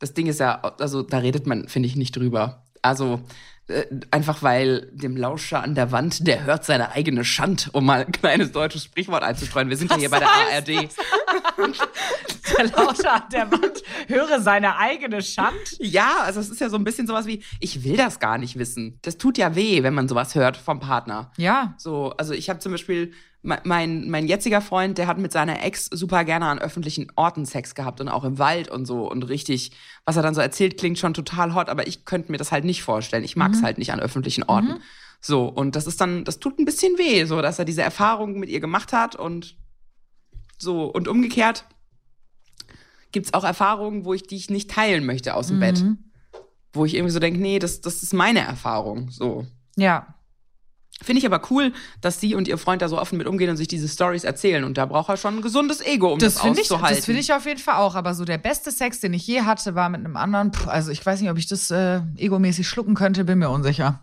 Das 0.00 0.12
Ding 0.12 0.26
ist 0.26 0.40
ja, 0.40 0.60
also 0.60 1.02
da 1.02 1.18
redet 1.18 1.46
man, 1.46 1.68
finde 1.68 1.86
ich, 1.86 1.94
nicht 1.94 2.16
drüber. 2.16 2.64
Also 2.82 3.20
äh, 3.66 3.84
einfach 4.10 4.42
weil 4.42 4.90
dem 4.92 5.16
Lauscher 5.16 5.62
an 5.62 5.74
der 5.74 5.90
Wand, 5.90 6.26
der 6.26 6.44
hört 6.44 6.64
seine 6.64 6.92
eigene 6.92 7.24
Schand, 7.24 7.70
um 7.72 7.86
mal 7.86 8.04
ein 8.04 8.12
kleines 8.12 8.52
deutsches 8.52 8.84
Sprichwort 8.84 9.22
einzustreuen. 9.22 9.70
Wir 9.70 9.76
sind 9.76 9.90
ja 9.90 9.96
hier 9.96 10.10
bei 10.10 10.18
der 10.18 10.28
ARD. 10.28 10.68
Der 12.58 12.70
Lauscher 12.70 13.14
an 13.14 13.22
der 13.32 13.50
Wand 13.50 13.82
höre 14.08 14.40
seine 14.40 14.76
eigene 14.76 15.22
Schand. 15.22 15.54
Ja, 15.78 16.18
also 16.22 16.40
es 16.40 16.50
ist 16.50 16.60
ja 16.60 16.68
so 16.68 16.76
ein 16.76 16.84
bisschen 16.84 17.06
sowas 17.06 17.26
wie, 17.26 17.42
ich 17.60 17.84
will 17.84 17.96
das 17.96 18.18
gar 18.20 18.38
nicht 18.38 18.58
wissen. 18.58 18.98
Das 19.02 19.18
tut 19.18 19.38
ja 19.38 19.54
weh, 19.54 19.82
wenn 19.82 19.94
man 19.94 20.08
sowas 20.08 20.34
hört 20.34 20.56
vom 20.56 20.80
Partner. 20.80 21.30
Ja. 21.36 21.74
So, 21.78 22.12
also 22.16 22.32
ich 22.34 22.48
habe 22.50 22.58
zum 22.60 22.72
Beispiel, 22.72 23.12
me- 23.42 23.60
mein, 23.64 24.08
mein 24.10 24.26
jetziger 24.26 24.60
Freund, 24.60 24.98
der 24.98 25.06
hat 25.06 25.18
mit 25.18 25.32
seiner 25.32 25.62
Ex 25.64 25.86
super 25.86 26.24
gerne 26.24 26.46
an 26.46 26.58
öffentlichen 26.58 27.08
Orten 27.16 27.46
Sex 27.46 27.74
gehabt 27.74 28.00
und 28.00 28.08
auch 28.08 28.24
im 28.24 28.38
Wald 28.38 28.68
und 28.70 28.86
so 28.86 29.10
und 29.10 29.22
richtig, 29.28 29.72
was 30.04 30.16
er 30.16 30.22
dann 30.22 30.34
so 30.34 30.40
erzählt, 30.40 30.78
klingt 30.78 30.98
schon 30.98 31.14
total 31.14 31.54
hot, 31.54 31.68
aber 31.68 31.86
ich 31.86 32.04
könnte 32.04 32.30
mir 32.30 32.38
das 32.38 32.52
halt 32.52 32.64
nicht 32.64 32.82
vorstellen. 32.82 33.24
Ich 33.24 33.36
mag 33.36 33.52
es 33.52 33.62
halt 33.62 33.78
nicht 33.78 33.92
an 33.92 34.00
öffentlichen 34.00 34.44
Orten. 34.44 34.80
So, 35.20 35.46
und 35.46 35.74
das 35.74 35.86
ist 35.86 36.00
dann, 36.00 36.24
das 36.24 36.38
tut 36.38 36.58
ein 36.58 36.66
bisschen 36.66 36.98
weh, 36.98 37.24
so, 37.24 37.40
dass 37.40 37.58
er 37.58 37.64
diese 37.64 37.80
Erfahrung 37.82 38.38
mit 38.38 38.50
ihr 38.50 38.60
gemacht 38.60 38.92
hat 38.92 39.16
und 39.16 39.56
so, 40.58 40.84
und 40.84 41.08
umgekehrt 41.08 41.64
gibt's 43.14 43.32
auch 43.32 43.44
Erfahrungen, 43.44 44.04
wo 44.04 44.12
ich 44.12 44.24
die 44.26 44.36
ich 44.36 44.50
nicht 44.50 44.70
teilen 44.70 45.06
möchte 45.06 45.34
aus 45.34 45.46
dem 45.46 45.60
Bett. 45.60 45.82
Wo 46.74 46.84
ich 46.84 46.94
irgendwie 46.94 47.12
so 47.12 47.20
denke, 47.20 47.40
nee, 47.40 47.58
das, 47.58 47.80
das 47.80 48.02
ist 48.02 48.12
meine 48.12 48.40
Erfahrung. 48.40 49.08
So. 49.10 49.46
Ja. 49.76 50.14
Finde 51.02 51.18
ich 51.20 51.26
aber 51.26 51.40
cool, 51.50 51.72
dass 52.00 52.20
sie 52.20 52.34
und 52.34 52.46
ihr 52.46 52.58
Freund 52.58 52.82
da 52.82 52.88
so 52.88 53.00
offen 53.00 53.16
mit 53.18 53.26
umgehen 53.26 53.50
und 53.50 53.56
sich 53.56 53.68
diese 53.68 53.88
Stories 53.88 54.24
erzählen. 54.24 54.64
Und 54.64 54.76
da 54.78 54.86
braucht 54.86 55.08
er 55.08 55.16
schon 55.16 55.36
ein 55.36 55.42
gesundes 55.42 55.80
Ego, 55.80 56.12
um 56.12 56.18
das, 56.18 56.34
Das 56.34 56.42
finde 56.42 56.60
ich, 56.60 56.70
auszuhalten. 56.70 56.96
das 56.96 57.04
finde 57.04 57.20
ich 57.20 57.32
auf 57.32 57.46
jeden 57.46 57.60
Fall 57.60 57.76
auch. 57.76 57.94
Aber 57.94 58.14
so 58.14 58.24
der 58.24 58.38
beste 58.38 58.70
Sex, 58.70 59.00
den 59.00 59.12
ich 59.12 59.26
je 59.26 59.42
hatte, 59.42 59.74
war 59.74 59.88
mit 59.88 60.00
einem 60.00 60.16
anderen. 60.16 60.50
Puh, 60.50 60.68
also 60.68 60.90
ich 60.90 61.04
weiß 61.04 61.20
nicht, 61.20 61.30
ob 61.30 61.38
ich 61.38 61.46
das 61.46 61.70
äh, 61.70 62.00
egomäßig 62.16 62.68
schlucken 62.68 62.94
könnte, 62.94 63.24
bin 63.24 63.38
mir 63.38 63.50
unsicher. 63.50 64.00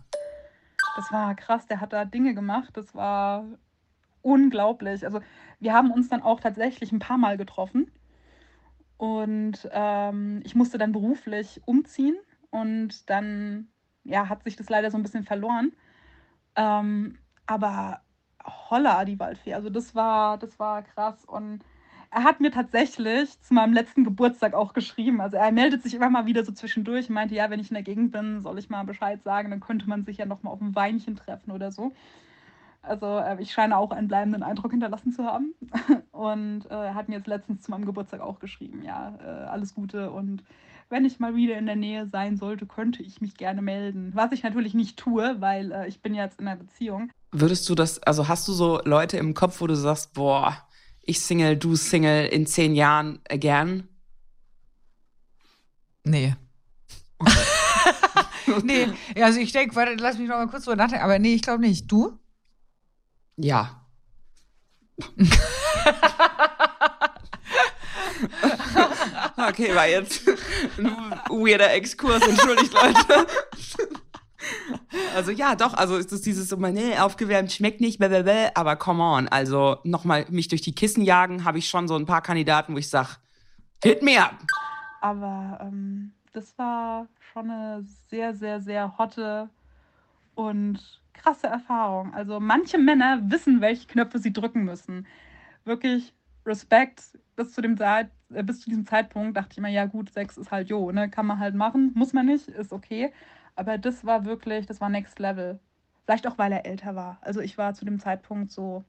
Das 0.96 1.10
war 1.12 1.34
krass, 1.34 1.66
der 1.66 1.80
hat 1.80 1.92
da 1.92 2.04
Dinge 2.04 2.34
gemacht, 2.34 2.70
das 2.74 2.94
war 2.94 3.44
unglaublich. 4.20 5.04
Also 5.04 5.20
wir 5.60 5.72
haben 5.72 5.90
uns 5.90 6.08
dann 6.08 6.22
auch 6.22 6.40
tatsächlich 6.40 6.92
ein 6.92 6.98
paar 6.98 7.18
Mal 7.18 7.36
getroffen 7.38 7.90
und 9.02 9.68
ähm, 9.72 10.42
ich 10.44 10.54
musste 10.54 10.78
dann 10.78 10.92
beruflich 10.92 11.60
umziehen 11.64 12.14
und 12.50 13.10
dann 13.10 13.66
ja, 14.04 14.28
hat 14.28 14.44
sich 14.44 14.54
das 14.54 14.68
leider 14.68 14.92
so 14.92 14.96
ein 14.96 15.02
bisschen 15.02 15.24
verloren. 15.24 15.72
Ähm, 16.54 17.18
aber 17.44 18.02
holla, 18.44 19.04
die 19.04 19.18
Waldfee, 19.18 19.54
also 19.54 19.70
das 19.70 19.96
war, 19.96 20.38
das 20.38 20.56
war 20.60 20.82
krass 20.84 21.24
und 21.24 21.64
er 22.12 22.22
hat 22.22 22.38
mir 22.38 22.52
tatsächlich 22.52 23.40
zu 23.42 23.54
meinem 23.54 23.72
letzten 23.72 24.04
Geburtstag 24.04 24.54
auch 24.54 24.72
geschrieben. 24.72 25.20
Also 25.20 25.36
er 25.36 25.50
meldet 25.50 25.82
sich 25.82 25.94
immer 25.94 26.08
mal 26.08 26.26
wieder 26.26 26.44
so 26.44 26.52
zwischendurch, 26.52 27.08
meinte, 27.08 27.34
ja, 27.34 27.50
wenn 27.50 27.58
ich 27.58 27.70
in 27.70 27.74
der 27.74 27.82
Gegend 27.82 28.12
bin, 28.12 28.40
soll 28.40 28.60
ich 28.60 28.70
mal 28.70 28.84
Bescheid 28.84 29.20
sagen, 29.24 29.50
dann 29.50 29.58
könnte 29.58 29.88
man 29.88 30.04
sich 30.04 30.18
ja 30.18 30.26
noch 30.26 30.44
mal 30.44 30.50
auf 30.50 30.60
ein 30.60 30.76
Weinchen 30.76 31.16
treffen 31.16 31.50
oder 31.50 31.72
so. 31.72 31.92
Also 32.82 33.06
äh, 33.18 33.40
ich 33.40 33.52
scheine 33.52 33.76
auch 33.76 33.92
einen 33.92 34.08
bleibenden 34.08 34.42
Eindruck 34.42 34.72
hinterlassen 34.72 35.12
zu 35.12 35.24
haben. 35.24 35.54
Und 36.10 36.66
äh, 36.66 36.86
er 36.86 36.94
hat 36.94 37.08
mir 37.08 37.16
jetzt 37.16 37.28
letztens 37.28 37.62
zu 37.62 37.70
meinem 37.70 37.86
Geburtstag 37.86 38.20
auch 38.20 38.40
geschrieben, 38.40 38.82
ja, 38.84 39.14
äh, 39.24 39.44
alles 39.46 39.74
Gute 39.74 40.10
und 40.10 40.42
wenn 40.88 41.06
ich 41.06 41.18
mal 41.18 41.34
wieder 41.34 41.56
in 41.56 41.64
der 41.64 41.74
Nähe 41.74 42.06
sein 42.06 42.36
sollte, 42.36 42.66
könnte 42.66 43.02
ich 43.02 43.22
mich 43.22 43.34
gerne 43.36 43.62
melden. 43.62 44.10
Was 44.14 44.30
ich 44.32 44.42
natürlich 44.42 44.74
nicht 44.74 44.98
tue, 44.98 45.40
weil 45.40 45.72
äh, 45.72 45.88
ich 45.88 46.02
bin 46.02 46.14
jetzt 46.14 46.38
in 46.38 46.46
einer 46.46 46.60
Beziehung. 46.60 47.10
Würdest 47.30 47.66
du 47.70 47.74
das, 47.74 48.02
also 48.02 48.28
hast 48.28 48.46
du 48.46 48.52
so 48.52 48.78
Leute 48.84 49.16
im 49.16 49.32
Kopf, 49.32 49.62
wo 49.62 49.66
du 49.66 49.74
sagst, 49.74 50.12
boah, 50.12 50.54
ich 51.00 51.20
Single, 51.20 51.56
du 51.56 51.76
Single, 51.76 52.26
in 52.26 52.46
zehn 52.46 52.74
Jahren 52.74 53.20
äh, 53.24 53.38
gern? 53.38 53.88
Nee. 56.04 56.36
nee, 58.62 58.88
also 59.16 59.40
ich 59.40 59.52
denke, 59.52 59.74
warte, 59.74 59.94
lass 59.94 60.18
mich 60.18 60.28
noch 60.28 60.36
mal 60.36 60.48
kurz 60.48 60.64
drüber 60.64 60.76
nachdenken. 60.76 61.04
Aber 61.04 61.18
nee, 61.18 61.34
ich 61.34 61.42
glaube 61.42 61.60
nicht. 61.60 61.90
Du? 61.90 62.18
Ja. 63.36 63.82
okay, 69.48 69.74
war 69.74 69.88
jetzt 69.88 70.28
ein 70.78 70.86
weirder 71.28 71.72
Exkurs, 71.72 72.22
entschuldigt 72.26 72.72
Leute. 72.72 73.26
Also 75.14 75.30
ja, 75.30 75.54
doch, 75.54 75.74
also 75.74 75.96
ist 75.96 76.12
es 76.12 76.22
dieses 76.22 76.48
so, 76.48 76.56
nee, 76.56 76.98
aufgewärmt 76.98 77.52
schmeckt 77.52 77.80
nicht, 77.80 77.98
blablabla, 77.98 78.50
aber 78.54 78.76
come 78.76 79.02
on, 79.02 79.28
also 79.28 79.78
nochmal 79.84 80.26
mich 80.30 80.48
durch 80.48 80.62
die 80.62 80.74
Kissen 80.74 81.02
jagen, 81.02 81.44
habe 81.44 81.58
ich 81.58 81.68
schon 81.68 81.88
so 81.88 81.96
ein 81.96 82.06
paar 82.06 82.22
Kandidaten, 82.22 82.74
wo 82.74 82.78
ich 82.78 82.88
sag, 82.88 83.18
hit 83.82 84.02
me 84.02 84.22
up. 84.22 84.38
Aber 85.00 85.58
ähm, 85.62 86.12
das 86.32 86.56
war 86.58 87.08
schon 87.32 87.50
eine 87.50 87.84
sehr, 88.08 88.34
sehr, 88.34 88.60
sehr 88.60 88.96
hotte 88.98 89.48
und 90.34 91.01
krasse 91.12 91.46
Erfahrung. 91.46 92.14
Also 92.14 92.40
manche 92.40 92.78
Männer 92.78 93.20
wissen, 93.30 93.60
welche 93.60 93.86
Knöpfe 93.86 94.18
sie 94.18 94.32
drücken 94.32 94.64
müssen. 94.64 95.06
Wirklich 95.64 96.14
Respekt 96.46 97.18
bis 97.36 97.52
zu 97.52 97.60
dem 97.60 97.76
Zeit, 97.76 98.10
äh, 98.30 98.42
bis 98.42 98.60
zu 98.60 98.70
diesem 98.70 98.86
Zeitpunkt 98.86 99.36
dachte 99.36 99.50
ich 99.52 99.58
immer, 99.58 99.68
ja 99.68 99.86
gut, 99.86 100.10
Sex 100.12 100.36
ist 100.36 100.50
halt 100.50 100.68
jo, 100.68 100.90
ne, 100.92 101.08
kann 101.08 101.26
man 101.26 101.38
halt 101.38 101.54
machen, 101.54 101.92
muss 101.94 102.12
man 102.12 102.26
nicht, 102.26 102.48
ist 102.48 102.72
okay. 102.72 103.12
Aber 103.54 103.78
das 103.78 104.04
war 104.04 104.24
wirklich, 104.24 104.66
das 104.66 104.80
war 104.80 104.88
Next 104.88 105.18
Level. 105.18 105.60
Vielleicht 106.04 106.26
auch, 106.26 106.38
weil 106.38 106.52
er 106.52 106.66
älter 106.66 106.96
war. 106.96 107.18
Also 107.20 107.40
ich 107.40 107.58
war 107.58 107.74
zu 107.74 107.84
dem 107.84 108.00
Zeitpunkt 108.00 108.50
so 108.50 108.84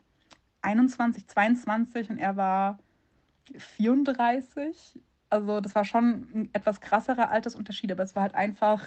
21, 0.61 1.27
22 1.27 2.09
und 2.09 2.17
er 2.17 2.35
war 2.37 2.79
34. 3.57 4.99
Also 5.29 5.61
das 5.61 5.75
war 5.75 5.85
schon 5.85 6.27
ein 6.33 6.49
etwas 6.53 6.81
krasserer 6.81 7.29
Altersunterschied, 7.29 7.91
aber 7.91 8.03
es 8.03 8.15
war 8.15 8.23
halt 8.23 8.35
einfach 8.35 8.81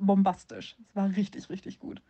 bombastisch. 0.00 0.76
Es 0.88 0.96
war 0.96 1.08
richtig, 1.16 1.48
richtig 1.50 1.78
gut. 1.78 2.00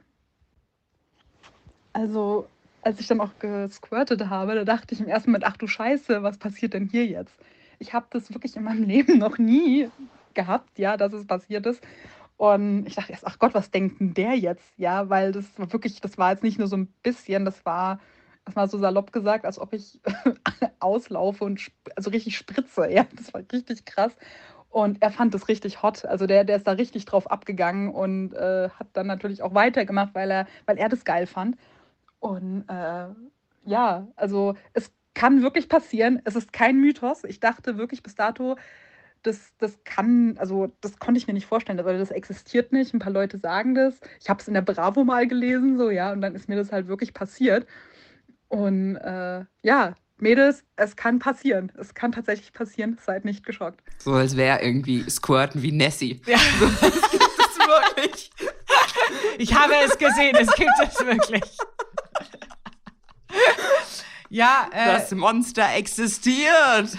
Also 1.92 2.48
als 2.82 3.00
ich 3.00 3.06
dann 3.08 3.20
auch 3.20 3.36
gesquirtet 3.38 4.28
habe, 4.28 4.54
da 4.54 4.64
dachte 4.64 4.94
ich 4.94 5.00
im 5.00 5.08
ersten 5.08 5.30
Moment, 5.30 5.44
ach 5.44 5.56
du 5.56 5.66
Scheiße, 5.66 6.22
was 6.22 6.38
passiert 6.38 6.74
denn 6.74 6.88
hier 6.88 7.04
jetzt? 7.04 7.34
Ich 7.78 7.92
habe 7.92 8.06
das 8.10 8.32
wirklich 8.32 8.54
in 8.56 8.64
meinem 8.64 8.82
Leben 8.84 9.18
noch 9.18 9.38
nie 9.38 9.90
gehabt, 10.34 10.78
ja, 10.78 10.96
dass 10.96 11.12
es 11.12 11.26
passiert 11.26 11.66
ist. 11.66 11.82
Und 12.36 12.86
ich 12.86 12.94
dachte 12.94 13.12
erst, 13.12 13.26
ach 13.26 13.38
Gott, 13.38 13.54
was 13.54 13.70
denkt 13.70 13.98
denn 13.98 14.14
der 14.14 14.34
jetzt? 14.34 14.64
Ja, 14.76 15.08
weil 15.08 15.32
das 15.32 15.46
war 15.58 15.72
wirklich, 15.72 16.00
das 16.00 16.18
war 16.18 16.30
jetzt 16.30 16.42
nicht 16.42 16.58
nur 16.58 16.68
so 16.68 16.76
ein 16.76 16.86
bisschen, 17.02 17.44
das 17.44 17.64
war, 17.64 17.98
das 18.44 18.54
war 18.54 18.68
so 18.68 18.78
salopp 18.78 19.10
gesagt, 19.12 19.46
als 19.46 19.58
ob 19.58 19.72
ich 19.72 19.98
auslaufe 20.78 21.44
und 21.44 21.66
also 21.96 22.10
richtig 22.10 22.36
spritze. 22.36 22.90
Ja, 22.92 23.06
das 23.16 23.32
war 23.32 23.40
richtig 23.50 23.86
krass. 23.86 24.12
Und 24.76 25.00
er 25.00 25.10
fand 25.10 25.32
das 25.32 25.48
richtig 25.48 25.82
hot. 25.82 26.04
Also 26.04 26.26
der, 26.26 26.44
der 26.44 26.56
ist 26.56 26.66
da 26.66 26.72
richtig 26.72 27.06
drauf 27.06 27.30
abgegangen 27.30 27.88
und 27.88 28.34
äh, 28.34 28.68
hat 28.68 28.88
dann 28.92 29.06
natürlich 29.06 29.40
auch 29.40 29.54
weitergemacht, 29.54 30.14
weil 30.14 30.30
er, 30.30 30.46
weil 30.66 30.76
er 30.76 30.90
das 30.90 31.06
geil 31.06 31.26
fand. 31.26 31.56
Und 32.20 32.66
äh, 32.68 33.06
ja, 33.64 34.06
also 34.16 34.54
es 34.74 34.92
kann 35.14 35.40
wirklich 35.40 35.70
passieren. 35.70 36.20
Es 36.24 36.36
ist 36.36 36.52
kein 36.52 36.78
Mythos. 36.78 37.24
Ich 37.24 37.40
dachte 37.40 37.78
wirklich 37.78 38.02
bis 38.02 38.16
dato, 38.16 38.56
das, 39.22 39.56
das 39.56 39.82
kann, 39.84 40.36
also 40.36 40.70
das 40.82 40.98
konnte 40.98 41.16
ich 41.16 41.26
mir 41.26 41.32
nicht 41.32 41.46
vorstellen, 41.46 41.82
weil 41.82 41.96
das 41.96 42.10
existiert 42.10 42.70
nicht. 42.72 42.92
Ein 42.92 42.98
paar 42.98 43.14
Leute 43.14 43.38
sagen 43.38 43.74
das. 43.74 43.98
Ich 44.20 44.28
habe 44.28 44.42
es 44.42 44.48
in 44.48 44.52
der 44.52 44.60
Bravo 44.60 45.04
mal 45.04 45.26
gelesen, 45.26 45.78
so 45.78 45.88
ja, 45.88 46.12
und 46.12 46.20
dann 46.20 46.34
ist 46.34 46.50
mir 46.50 46.56
das 46.56 46.70
halt 46.70 46.86
wirklich 46.86 47.14
passiert. 47.14 47.66
Und 48.48 48.96
äh, 48.96 49.46
ja, 49.62 49.94
Mädels, 50.18 50.64
es 50.76 50.96
kann 50.96 51.18
passieren. 51.18 51.72
Es 51.78 51.94
kann 51.94 52.12
tatsächlich 52.12 52.52
passieren. 52.52 52.98
Seid 53.04 53.24
nicht 53.24 53.44
geschockt. 53.44 53.80
So 53.98 54.12
als 54.12 54.36
wäre 54.36 54.62
irgendwie 54.62 55.08
Squirten 55.08 55.62
wie 55.62 55.72
Nessie. 55.72 56.20
Ja. 56.26 56.38
So, 56.58 56.66
das 56.90 57.10
gibt 57.10 57.24
es 57.24 57.58
wirklich. 57.58 58.30
Ich 59.38 59.54
habe 59.54 59.74
es 59.84 59.98
gesehen, 59.98 60.36
es 60.38 60.54
gibt 60.54 60.70
es 60.82 61.04
wirklich. 61.04 61.42
Ja, 64.28 64.68
äh, 64.72 64.92
das 64.92 65.12
Monster 65.12 65.74
existiert. 65.74 66.96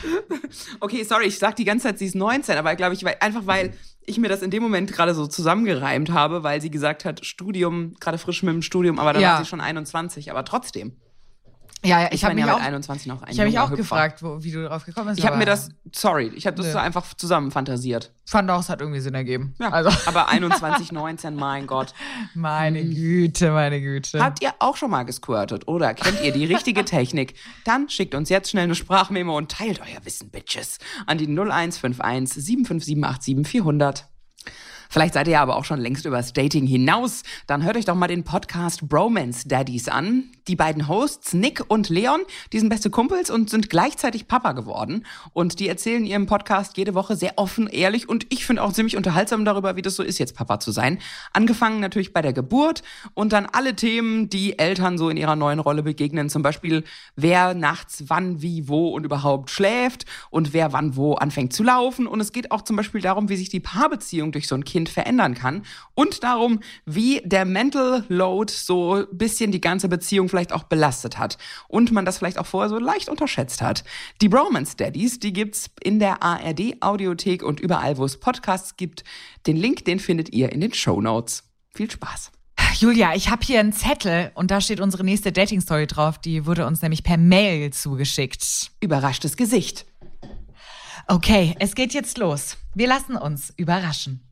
Okay, 0.80 1.04
sorry, 1.04 1.26
ich 1.26 1.40
sag 1.40 1.56
die 1.56 1.66
ganze 1.66 1.88
Zeit, 1.88 2.00
sie 2.00 2.06
ist 2.06 2.16
19, 2.16 2.58
aber 2.58 2.76
glaube 2.76 2.96
ich, 2.96 3.04
weil, 3.04 3.18
einfach 3.20 3.46
weil 3.46 3.74
ich 4.06 4.18
mir 4.18 4.30
das 4.30 4.42
in 4.42 4.52
dem 4.52 4.64
Moment 4.64 4.92
gerade 4.92 5.14
so 5.14 5.28
zusammengereimt 5.28 6.12
habe, 6.12 6.44
weil 6.44 6.62
sie 6.62 6.72
gesagt 6.72 7.06
hat, 7.06 7.26
Studium, 7.26 7.96
gerade 8.00 8.18
frisch 8.18 8.44
mit 8.44 8.54
dem 8.54 8.62
Studium, 8.62 9.00
aber 9.00 9.14
da 9.14 9.20
ja. 9.20 9.32
war 9.34 9.44
sie 9.44 9.50
schon 9.50 9.62
21, 9.62 10.32
aber 10.32 10.46
trotzdem. 10.46 10.96
Ja, 11.86 12.02
ja, 12.02 12.08
ich, 12.08 12.16
ich 12.16 12.26
habe 12.26 12.36
mich 12.36 12.46
ja 12.46 12.56
auch, 12.56 12.60
21 12.60 13.08
noch 13.08 13.28
Ich 13.28 13.40
habe 13.40 13.50
mich 13.50 13.60
auch 13.60 13.70
Hüpfer. 13.70 13.78
gefragt, 13.78 14.24
wo, 14.24 14.44
wie 14.44 14.52
du 14.52 14.64
darauf 14.64 14.84
gekommen 14.84 15.08
bist. 15.08 15.20
Ich 15.20 15.26
habe 15.26 15.38
mir 15.38 15.46
das, 15.46 15.70
sorry, 15.94 16.32
ich 16.36 16.48
habe 16.48 16.58
das 16.58 16.72
so 16.72 16.78
einfach 16.78 17.14
zusammen 17.14 17.52
fantasiert. 17.52 18.12
Fand 18.26 18.50
auch, 18.50 18.60
es 18.60 18.70
hat 18.70 18.82
irgendwie 18.82 19.00
Sinn 19.00 19.14
ergeben. 19.14 19.54
Ja, 19.60 19.70
also. 19.70 19.90
aber 20.06 20.28
21, 20.30 20.92
19, 20.92 21.36
mein 21.36 21.68
Gott. 21.68 21.94
Meine 22.34 22.82
hm. 22.82 22.94
Güte, 22.94 23.52
meine 23.52 23.80
Güte. 23.80 24.24
Habt 24.24 24.42
ihr 24.42 24.54
auch 24.60 24.76
schon 24.76 24.90
mal 24.90 25.04
gesquirtet 25.04 25.68
oder 25.68 25.94
kennt 25.94 26.22
ihr 26.24 26.34
die 26.34 26.46
richtige 26.46 26.84
Technik? 26.86 27.36
Dann 27.64 27.90
schickt 27.90 28.16
uns 28.16 28.30
jetzt 28.30 28.50
schnell 28.50 28.66
eine 28.66 28.76
Sprachmemo 28.76 29.38
und 29.38 29.52
teilt 29.52 29.80
euer 29.80 30.04
Wissen, 30.04 30.30
Bitches, 30.30 30.80
an 31.06 31.18
die 31.18 31.28
0151 31.28 32.44
75787 32.44 33.48
400. 33.48 34.08
Vielleicht 34.90 35.14
seid 35.14 35.28
ihr 35.28 35.34
ja 35.34 35.42
aber 35.42 35.56
auch 35.56 35.66
schon 35.66 35.80
längst 35.80 36.06
übers 36.06 36.34
Dating 36.34 36.66
hinaus. 36.66 37.24
Dann 37.46 37.64
hört 37.64 37.78
euch 37.78 37.86
doch 37.86 37.96
mal 37.96 38.08
den 38.08 38.24
Podcast 38.24 38.88
Bromance 38.88 39.48
Daddies 39.48 39.88
an. 39.88 40.32
Die 40.48 40.56
beiden 40.56 40.88
Hosts, 40.88 41.34
Nick 41.34 41.64
und 41.68 41.90
Leon, 41.90 42.22
die 42.54 42.60
sind 42.60 42.70
beste 42.70 42.90
Kumpels 42.90 43.30
und 43.30 43.50
sind 43.50 43.70
gleichzeitig 43.70 44.28
Papa 44.28 44.54
geworden. 44.54 45.06
Und 45.34 45.60
die 45.60 45.68
erzählen 45.68 46.06
ihrem 46.06 46.26
Podcast 46.26 46.78
jede 46.78 46.94
Woche 46.94 47.16
sehr 47.16 47.34
offen, 47.36 47.68
ehrlich 47.68 48.08
und 48.08 48.26
ich 48.30 48.46
finde 48.46 48.64
auch 48.64 48.72
ziemlich 48.72 48.96
unterhaltsam 48.96 49.44
darüber, 49.44 49.76
wie 49.76 49.82
das 49.82 49.96
so 49.96 50.04
ist, 50.04 50.20
jetzt 50.20 50.36
Papa 50.36 50.60
zu 50.60 50.72
sein. 50.72 51.00
Angefangen 51.34 51.80
natürlich 51.82 52.14
bei 52.14 52.22
der 52.22 52.34
Geburt 52.34 52.84
und 53.14 53.34
dann 53.34 53.46
alle 53.46 53.76
Themen, 53.76 54.30
die 54.30 54.58
Eltern 54.58 54.98
so 54.98 55.10
in 55.10 55.18
ihrer 55.18 55.36
neuen 55.36 55.60
Rolle 55.60 55.84
begegnen. 55.84 56.30
Zum 56.30 56.44
Beispiel, 56.44 56.84
wer 57.16 57.54
nachts 57.54 58.06
wann, 58.08 58.42
wie, 58.42 58.68
wo 58.68 58.90
und 58.90 59.04
überhaupt 59.04 59.50
schläft 59.50 60.06
und 60.30 60.54
wer 60.54 60.72
wann 60.72 60.96
wo 60.96 61.16
anfängt 61.16 61.52
zu 61.52 61.64
laufen. 61.64 62.08
Und 62.08 62.22
es 62.22 62.32
geht 62.32 62.52
auch 62.52 62.62
zum 62.62 62.76
Beispiel 62.78 63.02
darum, 63.02 63.28
wie 63.28 63.36
sich 63.36 63.50
die 63.50 63.60
Paarbeziehung 63.60 64.32
durch 64.32 64.48
so 64.48 64.56
ein 64.56 64.64
Kind 64.64 64.77
verändern 64.86 65.34
kann 65.34 65.64
und 65.96 66.24
darum, 66.24 66.60
wie 66.86 67.22
der 67.26 67.46
Mental 67.46 68.06
Load 68.10 68.54
so 68.54 68.96
ein 68.96 69.06
bisschen 69.12 69.52
die 69.52 69.62
ganze 69.62 69.90
Beziehung 69.90 70.30
vielleicht 70.30 70.54
auch 70.54 70.64
belastet 70.64 71.18
hat 71.18 71.38
und 71.68 71.92
man 71.92 72.06
das 72.06 72.20
vielleicht 72.20 72.38
auch 72.38 72.46
vorher 72.46 72.70
so 72.70 72.78
leicht 72.78 73.10
unterschätzt 73.10 73.62
hat. 73.62 73.84
Die 74.22 74.30
Bromance 74.30 74.78
Daddies, 74.78 75.20
die 75.20 75.34
gibt's 75.34 75.70
in 75.82 76.00
der 76.00 76.22
ARD 76.22 76.82
Audiothek 76.82 77.44
und 77.44 77.60
überall, 77.60 77.98
wo 77.98 78.06
es 78.06 78.20
Podcasts 78.20 78.78
gibt. 78.78 79.04
Den 79.48 79.58
Link, 79.58 79.86
den 79.86 80.00
findet 80.00 80.34
ihr 80.34 80.52
in 80.52 80.62
den 80.62 80.74
Show 80.74 81.02
Notes. 81.02 81.44
Viel 81.74 81.90
Spaß. 81.90 82.32
Julia, 82.80 83.16
ich 83.16 83.30
habe 83.30 83.44
hier 83.44 83.60
einen 83.60 83.74
Zettel 83.74 84.32
und 84.36 84.52
da 84.52 84.62
steht 84.62 84.80
unsere 84.80 85.04
nächste 85.04 85.32
Dating-Story 85.32 85.88
drauf. 85.88 86.20
Die 86.20 86.46
wurde 86.46 86.68
uns 86.68 86.82
nämlich 86.82 87.04
per 87.04 87.18
Mail 87.18 87.72
zugeschickt. 87.72 88.72
Überraschtes 88.82 89.36
Gesicht. 89.36 89.86
Okay, 91.08 91.56
es 91.60 91.74
geht 91.74 91.94
jetzt 91.94 92.18
los. 92.18 92.58
Wir 92.76 92.88
lassen 92.88 93.16
uns 93.16 93.54
überraschen. 93.56 94.27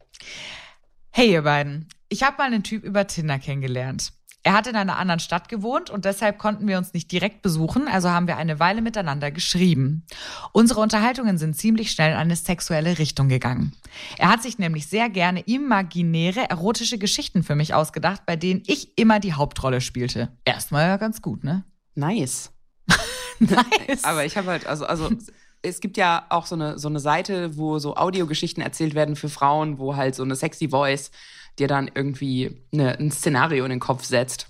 Hey 1.11 1.31
ihr 1.31 1.43
beiden, 1.43 1.87
ich 2.09 2.23
habe 2.23 2.37
mal 2.37 2.45
einen 2.45 2.63
Typ 2.63 2.83
über 2.83 3.07
Tinder 3.07 3.39
kennengelernt. 3.39 4.11
Er 4.45 4.53
hat 4.53 4.67
in 4.67 4.75
einer 4.75 4.97
anderen 4.97 5.19
Stadt 5.19 5.49
gewohnt 5.49 5.89
und 5.89 6.05
deshalb 6.05 6.37
konnten 6.37 6.67
wir 6.67 6.77
uns 6.77 6.93
nicht 6.93 7.11
direkt 7.11 7.41
besuchen, 7.41 7.87
also 7.87 8.11
haben 8.11 8.27
wir 8.27 8.37
eine 8.37 8.59
Weile 8.59 8.83
miteinander 8.83 9.31
geschrieben. 9.31 10.05
Unsere 10.51 10.81
Unterhaltungen 10.81 11.39
sind 11.39 11.57
ziemlich 11.57 11.89
schnell 11.89 12.11
in 12.11 12.17
eine 12.17 12.35
sexuelle 12.35 12.99
Richtung 12.99 13.27
gegangen. 13.27 13.73
Er 14.19 14.29
hat 14.29 14.43
sich 14.43 14.59
nämlich 14.59 14.85
sehr 14.85 15.09
gerne 15.09 15.39
imaginäre, 15.39 16.47
erotische 16.47 16.99
Geschichten 16.99 17.41
für 17.41 17.55
mich 17.55 17.73
ausgedacht, 17.73 18.27
bei 18.27 18.35
denen 18.35 18.61
ich 18.67 18.95
immer 18.99 19.19
die 19.19 19.33
Hauptrolle 19.33 19.81
spielte. 19.81 20.31
Erstmal 20.45 20.89
ja 20.89 20.97
ganz 20.97 21.23
gut, 21.23 21.43
ne? 21.43 21.63
Nice. 21.95 22.51
nice. 23.39 24.03
Aber 24.03 24.25
ich 24.25 24.37
habe 24.37 24.51
halt, 24.51 24.67
also, 24.67 24.85
also 24.85 25.09
es 25.65 25.81
gibt 25.81 25.97
ja 25.97 26.25
auch 26.29 26.45
so 26.45 26.55
eine, 26.55 26.77
so 26.79 26.87
eine 26.87 26.99
Seite, 26.99 27.57
wo 27.57 27.79
so 27.79 27.95
Audiogeschichten 27.95 28.61
erzählt 28.61 28.95
werden 28.95 29.15
für 29.15 29.29
Frauen, 29.29 29.77
wo 29.79 29.95
halt 29.95 30.15
so 30.15 30.23
eine 30.23 30.35
sexy 30.35 30.69
Voice 30.69 31.11
dir 31.59 31.67
dann 31.67 31.89
irgendwie 31.93 32.61
eine, 32.73 32.97
ein 32.99 33.11
Szenario 33.11 33.63
in 33.65 33.69
den 33.69 33.79
Kopf 33.79 34.03
setzt. 34.03 34.47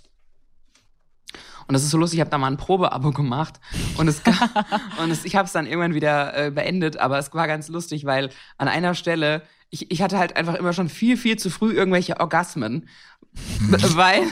Und 1.67 1.73
das 1.73 1.83
ist 1.83 1.89
so 1.89 1.97
lustig, 1.97 2.17
ich 2.17 2.21
habe 2.21 2.29
da 2.29 2.37
mal 2.37 2.51
ein 2.51 2.57
Probeabo 2.57 3.11
gemacht 3.11 3.59
und 3.97 4.07
es 4.07 4.21
und 5.01 5.09
es, 5.09 5.25
ich 5.25 5.35
habe 5.35 5.47
es 5.47 5.51
dann 5.51 5.65
irgendwann 5.65 5.95
wieder 5.95 6.37
äh, 6.37 6.51
beendet, 6.51 6.97
aber 6.97 7.17
es 7.17 7.33
war 7.33 7.47
ganz 7.47 7.69
lustig, 7.69 8.05
weil 8.05 8.29
an 8.57 8.67
einer 8.67 8.93
Stelle 8.93 9.41
ich, 9.71 9.91
ich 9.91 10.01
hatte 10.03 10.19
halt 10.19 10.35
einfach 10.37 10.53
immer 10.53 10.73
schon 10.73 10.89
viel 10.89 11.17
viel 11.17 11.37
zu 11.37 11.49
früh 11.49 11.73
irgendwelche 11.73 12.19
Orgasmen, 12.19 12.87
weil 13.61 14.23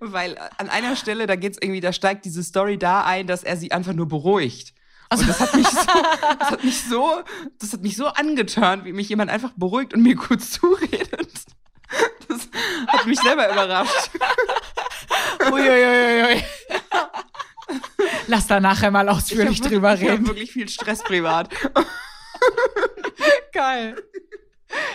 weil 0.00 0.36
an 0.58 0.68
einer 0.68 0.96
Stelle 0.96 1.28
da 1.28 1.36
geht's 1.36 1.58
irgendwie, 1.60 1.80
da 1.80 1.92
steigt 1.92 2.24
diese 2.24 2.42
Story 2.42 2.76
da 2.76 3.04
ein, 3.04 3.28
dass 3.28 3.44
er 3.44 3.56
sie 3.56 3.70
einfach 3.70 3.92
nur 3.92 4.08
beruhigt. 4.08 4.74
Also, 5.10 5.24
das 5.24 5.40
hat 5.40 5.54
mich 5.54 5.66
so, 5.66 5.86
das 6.38 6.50
hat 6.50 6.64
mich 6.64 6.82
so, 6.84 7.22
das 7.58 7.72
hat 7.72 7.82
mich 7.82 7.96
so 7.96 8.06
angeturnt, 8.06 8.84
wie 8.84 8.92
mich 8.92 9.08
jemand 9.08 9.30
einfach 9.30 9.52
beruhigt 9.56 9.92
und 9.92 10.02
mir 10.02 10.14
kurz 10.16 10.52
zuredet. 10.52 11.46
Das 12.28 12.48
hat 12.86 13.06
mich 13.06 13.18
selber 13.18 13.50
überrascht. 13.50 14.10
Uiuiuiui. 15.50 16.22
Ui, 16.22 16.34
ui. 16.36 16.44
Lass 18.28 18.46
da 18.46 18.60
nachher 18.60 18.90
mal 18.92 19.08
ausführlich 19.08 19.60
ich 19.60 19.60
drüber 19.60 19.90
wirklich, 19.90 20.10
reden. 20.10 20.22
Ich 20.22 20.28
habe 20.28 20.38
wirklich 20.38 20.52
viel 20.52 20.68
Stress 20.68 21.02
privat. 21.02 21.50
geil. 23.52 23.96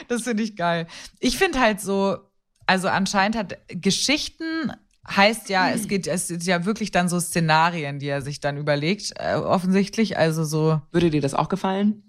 Das 0.08 0.23
finde 0.23 0.43
ich 0.43 0.56
geil. 0.56 0.88
Ich 1.19 1.38
finde 1.38 1.60
halt 1.60 1.82
so, 1.82 2.17
also 2.65 2.88
anscheinend 2.88 3.36
hat 3.36 3.58
Geschichten 3.67 4.71
heißt 5.08 5.50
ja, 5.50 5.70
es 5.70 5.88
geht, 5.88 6.08
es 6.08 6.30
ist 6.30 6.48
ja 6.48 6.65
wirklich 6.65 6.91
dann 6.91 7.10
so 7.10 7.20
Szenarien, 7.20 8.00
die 8.00 8.08
er 8.08 8.22
sich 8.22 8.39
dann 8.39 8.58
überlegt, 8.58 9.13
äh, 9.18 9.36
offensichtlich. 9.36 10.18
Also 10.18 10.44
so. 10.44 10.82
Würde 10.91 11.10
dir 11.10 11.22
das 11.22 11.34
auch 11.34 11.50
gefallen? 11.50 12.04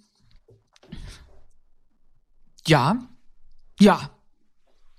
Ja. 2.67 2.97
Ja. 3.79 4.11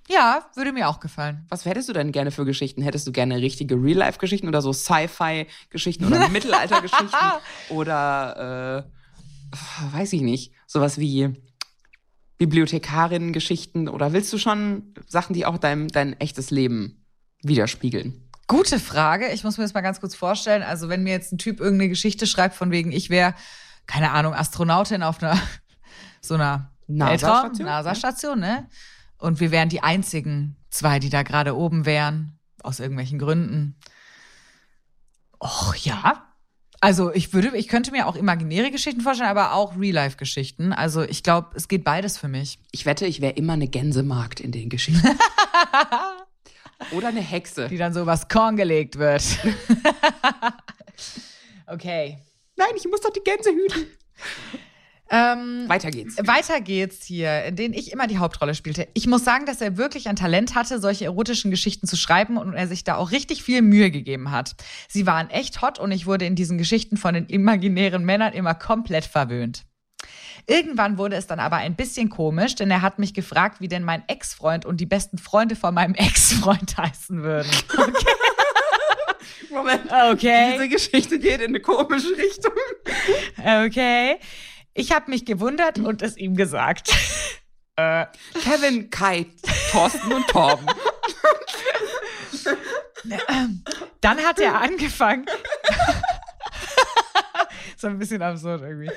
Ja, 0.10 0.46
würde 0.56 0.72
mir 0.72 0.88
auch 0.88 1.02
gefallen. 1.02 1.46
Was 1.50 1.66
hättest 1.66 1.90
du 1.90 1.94
denn 1.94 2.14
gerne 2.14 2.32
für 2.32 2.46
Geschichten? 2.46 2.82
Hättest 2.82 3.06
du 3.08 3.12
gerne 3.12 3.38
richtige 3.38 3.76
Real-Life-Geschichten 3.76 4.48
oder 4.48 4.62
so 4.62 4.72
Sci-Fi-Geschichten 4.72 6.06
oder 6.06 6.30
Mittelalter-Geschichten 6.30 7.16
oder 7.70 8.86
äh, 8.86 9.98
weiß 9.98 10.14
ich 10.14 10.22
nicht, 10.22 10.54
sowas 10.66 10.98
wie 10.98 11.34
Bibliothekarinnen-Geschichten 12.38 13.90
oder 13.90 14.14
willst 14.14 14.32
du 14.32 14.38
schon 14.38 14.94
Sachen, 15.08 15.34
die 15.34 15.46
auch 15.46 15.58
dein, 15.58 15.90
dein 15.90 16.18
echtes 16.22 16.52
Leben 16.52 17.06
widerspiegeln? 17.44 18.24
Gute 18.48 18.80
Frage. 18.80 19.28
Ich 19.34 19.44
muss 19.44 19.58
mir 19.58 19.64
das 19.66 19.74
mal 19.74 19.82
ganz 19.82 20.00
kurz 20.00 20.16
vorstellen. 20.16 20.64
Also, 20.64 20.90
wenn 20.90 21.04
mir 21.04 21.12
jetzt 21.12 21.34
ein 21.34 21.38
Typ 21.38 21.60
irgendeine 21.60 21.90
Geschichte 21.90 22.28
schreibt, 22.28 22.56
von 22.56 22.72
wegen, 22.72 22.92
ich 22.92 23.10
wäre 23.10 23.34
keine 23.88 24.12
Ahnung, 24.12 24.34
Astronautin 24.34 25.02
auf 25.02 25.24
einer 25.24 25.40
so 26.22 26.36
einer 26.36 26.72
NASA-Station, 26.88 27.66
NASA-Station, 27.66 28.40
ne? 28.40 28.70
Und 29.18 29.40
wir 29.40 29.52
wären 29.52 29.70
die 29.70 29.82
einzigen 29.82 30.58
zwei, 30.70 31.00
die 31.00 31.10
da 31.10 31.24
gerade 31.24 31.56
oben 31.56 31.86
wären, 31.86 32.38
aus 32.62 32.80
irgendwelchen 32.80 33.18
Gründen. 33.18 33.76
Och 35.40 35.76
ja. 35.76 36.24
Also 36.80 37.12
ich 37.12 37.34
würde, 37.34 37.58
ich 37.58 37.68
könnte 37.68 37.92
mir 37.92 38.06
auch 38.06 38.16
imaginäre 38.16 38.70
Geschichten 38.70 39.02
vorstellen, 39.02 39.30
aber 39.30 39.54
auch 39.54 39.80
Real-Life-Geschichten. 39.80 40.74
Also 40.74 41.02
ich 41.02 41.24
glaube, 41.24 41.50
es 41.56 41.68
geht 41.68 41.84
beides 41.84 42.20
für 42.20 42.28
mich. 42.28 42.60
Ich 42.72 42.86
wette, 42.86 43.08
ich 43.08 43.20
wäre 43.20 43.34
immer 43.34 43.54
eine 43.54 43.68
Gänsemarkt 43.68 44.40
in 44.40 44.52
den 44.52 44.70
Geschichten. 44.70 45.08
Oder 46.92 47.10
eine 47.10 47.22
Hexe. 47.22 47.68
Die 47.68 47.78
dann 47.78 47.94
so 47.94 48.02
übers 48.02 48.28
Korn 48.28 48.56
gelegt 48.56 48.98
wird. 48.98 49.24
okay. 51.68 52.18
Nein, 52.56 52.70
ich 52.76 52.88
muss 52.88 53.02
doch 53.02 53.12
die 53.12 53.24
Gänse 53.24 53.52
hüten. 53.52 53.88
Ähm, 55.10 55.66
Weiter 55.68 55.90
geht's. 55.90 56.18
Weiter 56.18 56.60
geht's 56.60 57.06
hier, 57.06 57.46
in 57.46 57.56
denen 57.56 57.74
ich 57.74 57.94
immer 57.94 58.08
die 58.08 58.18
Hauptrolle 58.18 58.56
spielte. 58.56 58.88
Ich 58.94 59.08
muss 59.08 59.24
sagen, 59.24 59.46
dass 59.46 59.62
er 59.62 59.78
wirklich 59.78 60.10
ein 60.10 60.18
Talent 60.18 60.56
hatte, 60.56 60.80
solche 60.80 61.06
erotischen 61.06 61.50
Geschichten 61.50 61.88
zu 61.88 61.96
schreiben 61.96 62.38
und 62.38 62.54
er 62.54 62.68
sich 62.68 62.84
da 62.84 62.98
auch 62.98 63.12
richtig 63.12 63.44
viel 63.44 63.62
Mühe 63.62 63.90
gegeben 63.90 64.32
hat. 64.32 64.56
Sie 64.90 65.06
waren 65.06 65.30
echt 65.30 65.62
hot 65.62 65.80
und 65.80 65.92
ich 65.92 66.08
wurde 66.08 66.26
in 66.26 66.36
diesen 66.36 66.58
Geschichten 66.58 66.98
von 66.98 67.14
den 67.14 67.28
imaginären 67.28 68.04
Männern 68.04 68.34
immer 68.34 68.54
komplett 68.54 69.06
verwöhnt. 69.06 69.64
Irgendwann 70.46 70.98
wurde 70.98 71.16
es 71.16 71.28
dann 71.28 71.40
aber 71.40 71.58
ein 71.58 71.76
bisschen 71.76 72.10
komisch, 72.10 72.56
denn 72.56 72.70
er 72.72 72.82
hat 72.82 73.00
mich 73.00 73.14
gefragt, 73.14 73.60
wie 73.60 73.68
denn 73.68 73.84
mein 73.84 74.04
Ex-Freund 74.08 74.66
und 74.66 74.78
die 74.80 74.86
besten 74.86 75.18
Freunde 75.18 75.56
von 75.56 75.74
meinem 75.74 75.96
Ex-Freund 75.98 76.78
heißen 76.78 77.24
würden. 77.24 77.50
Moment. 79.50 79.92
Okay. 79.92 80.52
Diese 80.54 80.70
Geschichte 80.70 81.20
geht 81.20 81.42
in 81.42 81.48
eine 81.48 81.60
komische 81.62 82.10
Richtung. 82.18 82.54
Okay. 83.38 84.20
Ich 84.74 84.92
habe 84.92 85.10
mich 85.10 85.26
gewundert 85.26 85.80
und 85.80 86.02
es 86.04 86.18
ihm 86.18 86.36
gesagt. 86.36 86.94
äh, 87.78 88.06
Kevin, 88.44 88.90
Kai, 88.92 89.26
Thorsten 89.72 90.12
und 90.14 90.28
Torben. 90.28 90.68
Dann 94.02 94.18
hat 94.20 94.40
er 94.40 94.62
angefangen. 94.62 95.26
so 97.78 97.88
ein 97.88 97.98
bisschen 97.98 98.22
absurd 98.22 98.62
irgendwie. 98.62 98.92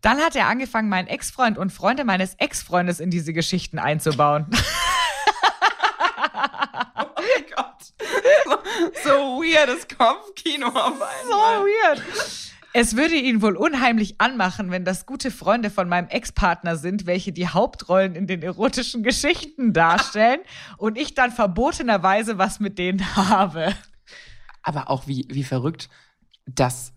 Dann 0.00 0.18
hat 0.18 0.36
er 0.36 0.46
angefangen, 0.46 0.88
meinen 0.88 1.08
Ex-Freund 1.08 1.58
und 1.58 1.72
Freunde 1.72 2.04
meines 2.04 2.34
Ex-Freundes 2.34 3.00
in 3.00 3.10
diese 3.10 3.32
Geschichten 3.32 3.78
einzubauen. 3.78 4.46
Oh 6.98 7.06
mein 7.16 7.44
Gott. 7.54 7.92
So, 8.44 9.10
so 9.10 9.42
weirdes 9.42 9.86
Kopfkino 9.88 10.68
auf 10.68 10.94
so 11.28 11.34
einmal. 11.34 11.64
weird. 11.64 12.02
Es 12.72 12.94
würde 12.96 13.14
ihn 13.14 13.40
wohl 13.40 13.56
unheimlich 13.56 14.20
anmachen, 14.20 14.70
wenn 14.70 14.84
das 14.84 15.06
gute 15.06 15.30
Freunde 15.30 15.70
von 15.70 15.88
meinem 15.88 16.08
Ex-Partner 16.08 16.76
sind, 16.76 17.06
welche 17.06 17.32
die 17.32 17.48
Hauptrollen 17.48 18.14
in 18.14 18.26
den 18.26 18.42
erotischen 18.42 19.02
Geschichten 19.02 19.72
darstellen 19.72 20.40
und 20.76 20.98
ich 20.98 21.14
dann 21.14 21.32
verbotenerweise 21.32 22.36
was 22.36 22.60
mit 22.60 22.78
denen 22.78 23.16
habe. 23.16 23.74
Aber 24.62 24.90
auch 24.90 25.06
wie, 25.06 25.26
wie 25.30 25.44
verrückt, 25.44 25.88
dass 26.46 26.92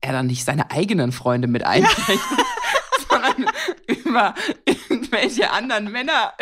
er 0.00 0.12
dann 0.12 0.26
nicht 0.26 0.44
seine 0.44 0.70
eigenen 0.70 1.12
Freunde 1.12 1.48
mit 1.48 1.64
einbringt, 1.64 2.20
sondern 3.08 3.50
über 3.86 4.34
irgendwelche 4.64 5.50
anderen 5.50 5.90
Männer. 5.90 6.34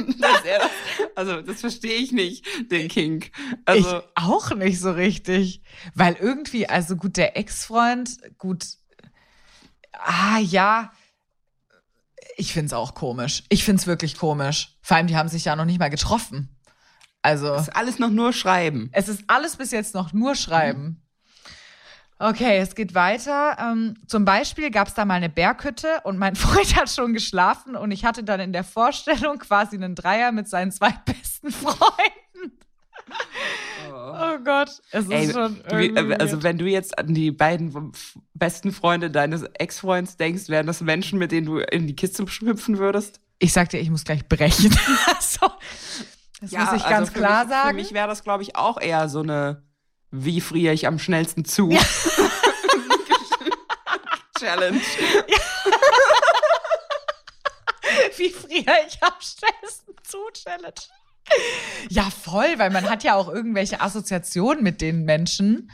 dass 0.18 0.44
er 0.44 0.58
das, 0.58 0.70
also, 1.14 1.42
das 1.42 1.60
verstehe 1.60 1.96
ich 1.96 2.12
nicht, 2.12 2.46
den 2.70 2.88
Kink. 2.88 3.30
Also, 3.64 3.98
ich 3.98 4.04
auch 4.14 4.54
nicht 4.54 4.80
so 4.80 4.92
richtig. 4.92 5.62
Weil 5.94 6.14
irgendwie, 6.14 6.68
also 6.68 6.96
gut, 6.96 7.16
der 7.16 7.36
Ex-Freund, 7.36 8.18
gut. 8.38 8.64
Ah, 9.92 10.38
ja. 10.38 10.92
Ich 12.36 12.52
find's 12.52 12.72
auch 12.72 12.94
komisch. 12.94 13.44
Ich 13.48 13.64
find's 13.64 13.86
wirklich 13.86 14.16
komisch. 14.16 14.78
Vor 14.80 14.96
allem, 14.96 15.06
die 15.06 15.16
haben 15.16 15.28
sich 15.28 15.44
ja 15.44 15.56
noch 15.56 15.64
nicht 15.66 15.78
mal 15.78 15.90
getroffen. 15.90 16.56
Also, 17.22 17.48
das 17.48 17.68
ist 17.68 17.76
alles 17.76 17.98
noch 17.98 18.10
nur 18.10 18.32
Schreiben. 18.32 18.88
es 18.92 19.08
ist 19.08 19.24
alles 19.26 19.56
bis 19.56 19.72
jetzt 19.72 19.94
noch 19.94 20.14
nur 20.14 20.34
Schreiben. 20.34 21.02
Okay, 22.22 22.58
es 22.58 22.74
geht 22.74 22.94
weiter. 22.94 23.56
Ähm, 23.58 23.94
zum 24.06 24.26
Beispiel 24.26 24.70
gab 24.70 24.88
es 24.88 24.94
da 24.94 25.06
mal 25.06 25.14
eine 25.14 25.30
Berghütte 25.30 26.02
und 26.04 26.18
mein 26.18 26.36
Freund 26.36 26.76
hat 26.76 26.90
schon 26.90 27.14
geschlafen 27.14 27.74
und 27.74 27.90
ich 27.92 28.04
hatte 28.04 28.22
dann 28.22 28.40
in 28.40 28.52
der 28.52 28.62
Vorstellung 28.62 29.38
quasi 29.38 29.76
einen 29.76 29.94
Dreier 29.94 30.30
mit 30.30 30.46
seinen 30.46 30.70
zwei 30.70 30.92
besten 31.06 31.50
Freunden. 31.50 32.58
Oh 33.90 34.38
Gott, 34.44 34.68
es 34.90 35.04
ist 35.06 35.10
Ey, 35.10 35.32
schon 35.32 35.56
wie, 35.70 35.86
irgendwie 35.86 36.14
also 36.16 36.34
weird. 36.34 36.42
wenn 36.42 36.58
du 36.58 36.66
jetzt 36.66 36.98
an 36.98 37.14
die 37.14 37.30
beiden 37.30 37.92
besten 38.34 38.70
Freunde 38.72 39.10
deines 39.10 39.42
Ex-Freunds 39.54 40.18
denkst, 40.18 40.48
wären 40.48 40.66
das 40.66 40.82
Menschen, 40.82 41.18
mit 41.18 41.32
denen 41.32 41.46
du 41.46 41.58
in 41.58 41.86
die 41.86 41.96
Kiste 41.96 42.24
hüpfen 42.24 42.76
würdest? 42.76 43.20
Ich 43.38 43.54
sagte, 43.54 43.78
ich 43.78 43.90
muss 43.90 44.04
gleich 44.04 44.28
brechen. 44.28 44.70
so, 45.20 45.50
das 46.42 46.52
muss 46.52 46.72
ich 46.74 46.82
ganz 46.82 47.08
also 47.08 47.12
klar 47.12 47.44
mich, 47.46 47.54
sagen. 47.54 47.68
Für 47.70 47.74
mich 47.76 47.92
wäre 47.94 48.08
das, 48.08 48.22
glaube 48.22 48.42
ich, 48.42 48.56
auch 48.56 48.78
eher 48.78 49.08
so 49.08 49.22
eine 49.22 49.62
Wie 50.10 50.40
friere 50.40 50.74
ich 50.74 50.86
am 50.86 50.98
schnellsten 50.98 51.44
zu? 51.44 51.68
Challenge. 54.38 54.80
Wie 58.16 58.30
friere 58.30 58.72
ich 58.86 59.02
am 59.02 59.12
schnellsten 59.20 59.92
zu, 60.02 60.18
Challenge. 60.32 60.72
Ja, 61.88 62.10
voll, 62.10 62.58
weil 62.58 62.70
man 62.70 62.88
hat 62.88 63.04
ja 63.04 63.14
auch 63.14 63.28
irgendwelche 63.28 63.80
Assoziationen 63.80 64.64
mit 64.64 64.80
den 64.80 65.04
Menschen. 65.04 65.70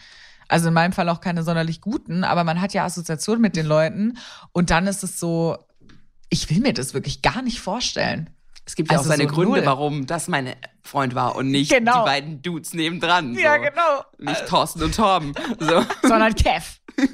Also 0.49 0.69
in 0.69 0.75
meinem 0.75 0.93
Fall 0.93 1.09
auch 1.09 1.21
keine 1.21 1.43
sonderlich 1.43 1.81
guten, 1.81 2.23
aber 2.23 2.45
man 2.45 2.61
hat 2.61 2.75
ja 2.75 2.85
Assoziationen 2.85 3.41
mit 3.41 3.57
den 3.57 3.67
Leuten. 3.67 4.19
Und 4.53 4.71
dann 4.71 4.87
ist 4.87 5.03
es 5.03 5.19
so, 5.19 5.57
ich 6.29 6.51
will 6.51 6.61
mir 6.61 6.75
das 6.75 6.95
wirklich 6.95 7.23
gar 7.23 7.43
nicht 7.43 7.61
vorstellen. 7.61 8.31
Es 8.69 8.75
gibt 8.75 8.91
ja 8.91 8.99
Also 8.99 9.09
auch 9.09 9.15
seine 9.17 9.29
so 9.29 9.35
Gründe, 9.35 9.59
null. 9.59 9.67
warum 9.67 10.07
das 10.07 10.27
mein 10.29 10.55
Freund 10.83 11.15
war 11.15 11.37
und 11.37 11.51
nicht 11.53 11.71
Genau. 11.71 12.01
die 12.01 12.07
beiden 12.07 12.43
Dudes 12.43 12.75
nebendran. 12.75 13.35
So. 13.35 13.41
Ja, 13.41 13.57
genau. 13.59 14.03
Nicht 14.19 14.47
Thorsten 14.49 14.83
und 14.83 14.95
Torben. 14.95 15.35
So. 15.61 15.85
Sondern 16.03 16.35
Kev. 16.35 16.65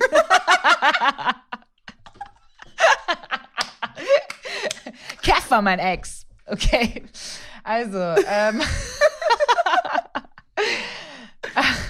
Kev 5.22 5.50
war 5.50 5.62
mein 5.62 5.78
Ex. 5.78 6.26
Okay. 6.46 7.04
Also, 7.64 7.98
ähm, 8.26 8.60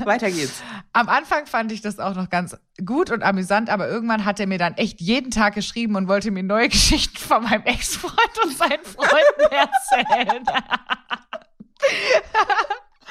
Weiter 0.06 0.30
geht's. 0.30 0.62
am 0.92 1.08
Anfang 1.08 1.46
fand 1.46 1.72
ich 1.72 1.80
das 1.80 1.98
auch 1.98 2.14
noch 2.14 2.30
ganz 2.30 2.56
gut 2.84 3.10
und 3.10 3.22
amüsant, 3.22 3.70
aber 3.70 3.88
irgendwann 3.88 4.24
hat 4.24 4.40
er 4.40 4.46
mir 4.46 4.58
dann 4.58 4.74
echt 4.74 5.00
jeden 5.00 5.30
Tag 5.30 5.54
geschrieben 5.54 5.96
und 5.96 6.08
wollte 6.08 6.30
mir 6.30 6.42
neue 6.42 6.68
Geschichten 6.70 7.16
von 7.18 7.44
meinem 7.44 7.64
Ex-Freund 7.64 8.44
und 8.44 8.56
seinen 8.56 8.84
Freunden 8.84 9.40
erzählen. 9.50 10.44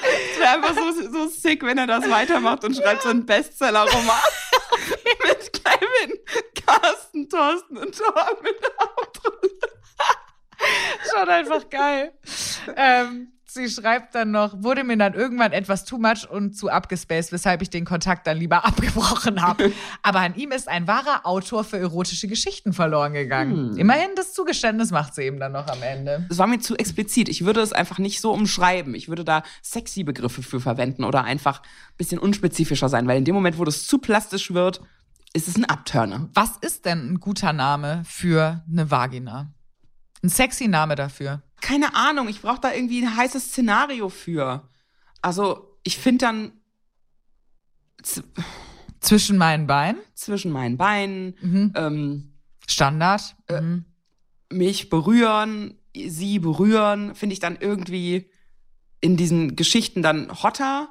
Es 0.02 0.38
wäre 0.38 0.50
einfach 0.50 0.74
so, 0.74 1.10
so 1.10 1.28
sick, 1.28 1.62
wenn 1.62 1.78
er 1.78 1.86
das 1.86 2.08
weitermacht 2.10 2.64
und 2.64 2.76
schreibt 2.76 3.02
so 3.02 3.10
einen 3.10 3.24
Bestseller-Roman. 3.26 4.16
Mit 5.26 5.52
Kevin, 5.52 6.18
Carsten, 6.66 7.28
Thorsten 7.28 7.76
und 7.76 7.96
Torben 7.96 8.46
in 8.46 8.60
der 8.60 8.70
Hauptrolle. 8.80 9.50
Schon 11.12 11.28
einfach 11.28 11.68
geil. 11.70 12.12
Ähm, 12.76 13.32
sie 13.54 13.68
schreibt 13.68 14.14
dann 14.14 14.30
noch, 14.30 14.62
wurde 14.62 14.84
mir 14.84 14.96
dann 14.96 15.14
irgendwann 15.14 15.52
etwas 15.52 15.84
too 15.84 15.98
much 15.98 16.28
und 16.28 16.56
zu 16.56 16.70
abgespaced, 16.70 17.32
weshalb 17.32 17.62
ich 17.62 17.70
den 17.70 17.84
Kontakt 17.84 18.26
dann 18.26 18.36
lieber 18.36 18.64
abgebrochen 18.64 19.42
habe. 19.42 19.72
Aber 20.02 20.20
an 20.20 20.34
ihm 20.34 20.52
ist 20.52 20.68
ein 20.68 20.86
wahrer 20.86 21.26
Autor 21.26 21.64
für 21.64 21.78
erotische 21.78 22.28
Geschichten 22.28 22.72
verloren 22.72 23.12
gegangen. 23.12 23.76
Immerhin 23.76 24.10
das 24.16 24.32
Zugeständnis 24.34 24.90
macht 24.90 25.14
sie 25.14 25.22
eben 25.22 25.38
dann 25.38 25.52
noch 25.52 25.66
am 25.66 25.82
Ende. 25.82 26.26
Es 26.30 26.38
war 26.38 26.46
mir 26.46 26.60
zu 26.60 26.76
explizit. 26.76 27.28
Ich 27.28 27.44
würde 27.44 27.60
es 27.60 27.72
einfach 27.72 27.98
nicht 27.98 28.20
so 28.20 28.32
umschreiben. 28.32 28.94
Ich 28.94 29.08
würde 29.08 29.24
da 29.24 29.42
sexy 29.62 30.04
Begriffe 30.04 30.42
für 30.42 30.60
verwenden 30.60 31.04
oder 31.04 31.24
einfach 31.24 31.60
ein 31.60 31.96
bisschen 31.96 32.18
unspezifischer 32.18 32.88
sein, 32.88 33.06
weil 33.06 33.18
in 33.18 33.24
dem 33.24 33.34
Moment, 33.34 33.58
wo 33.58 33.64
das 33.64 33.86
zu 33.86 33.98
plastisch 33.98 34.52
wird, 34.52 34.80
ist 35.32 35.48
es 35.48 35.56
ein 35.56 35.64
Abturner. 35.64 36.28
Was 36.34 36.56
ist 36.60 36.84
denn 36.84 37.12
ein 37.12 37.20
guter 37.20 37.52
Name 37.52 38.02
für 38.04 38.62
eine 38.70 38.90
Vagina? 38.90 39.52
Ein 40.22 40.28
sexy 40.28 40.68
Name 40.68 40.94
dafür. 40.94 41.42
Keine 41.62 41.94
Ahnung, 41.94 42.28
ich 42.28 42.42
brauche 42.42 42.60
da 42.60 42.72
irgendwie 42.74 43.00
ein 43.02 43.16
heißes 43.16 43.44
Szenario 43.46 44.10
für. 44.10 44.68
Also, 45.22 45.78
ich 45.84 45.96
finde 45.96 46.26
dann 46.26 46.52
Zwischen 49.00 49.36
meinen 49.38 49.66
Beinen. 49.66 50.00
zwischen 50.14 50.52
meinen 50.52 50.76
Beinen, 50.76 51.34
Mhm. 51.40 51.72
ähm, 51.76 52.32
Standard. 52.66 53.36
Mhm. 53.50 53.84
mich 54.50 54.90
berühren, 54.90 55.78
sie 55.94 56.38
berühren, 56.38 57.14
finde 57.14 57.32
ich 57.32 57.40
dann 57.40 57.56
irgendwie 57.58 58.28
in 59.00 59.16
diesen 59.16 59.56
Geschichten 59.56 60.02
dann 60.02 60.30
hotter. 60.42 60.90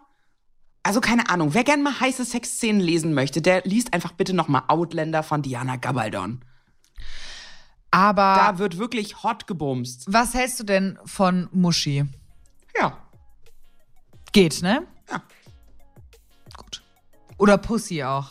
Also 0.83 0.99
keine 0.99 1.29
Ahnung, 1.29 1.53
wer 1.53 1.63
gern 1.63 1.83
mal 1.83 1.99
heiße 1.99 2.25
Sexszenen 2.25 2.81
lesen 2.81 3.13
möchte, 3.13 3.39
der 3.41 3.61
liest 3.63 3.93
einfach 3.93 4.13
bitte 4.13 4.33
noch 4.33 4.47
mal 4.47 4.63
Outlander 4.67 5.21
von 5.21 5.43
Diana 5.43 5.75
Gabaldon. 5.75 6.43
Aber 7.91 8.35
Da 8.37 8.57
wird 8.57 8.77
wirklich 8.77 9.21
hot 9.23 9.47
gebumst. 9.47 10.05
was 10.07 10.33
hältst 10.33 10.59
du 10.59 10.63
denn 10.63 10.97
von 11.05 11.49
Muschi? 11.51 12.05
Ja. 12.79 12.97
Geht, 14.31 14.61
ne? 14.61 14.83
Ja. 15.09 15.21
Gut. 16.55 16.81
Oder 17.37 17.57
Pussy 17.57 18.01
auch. 18.03 18.29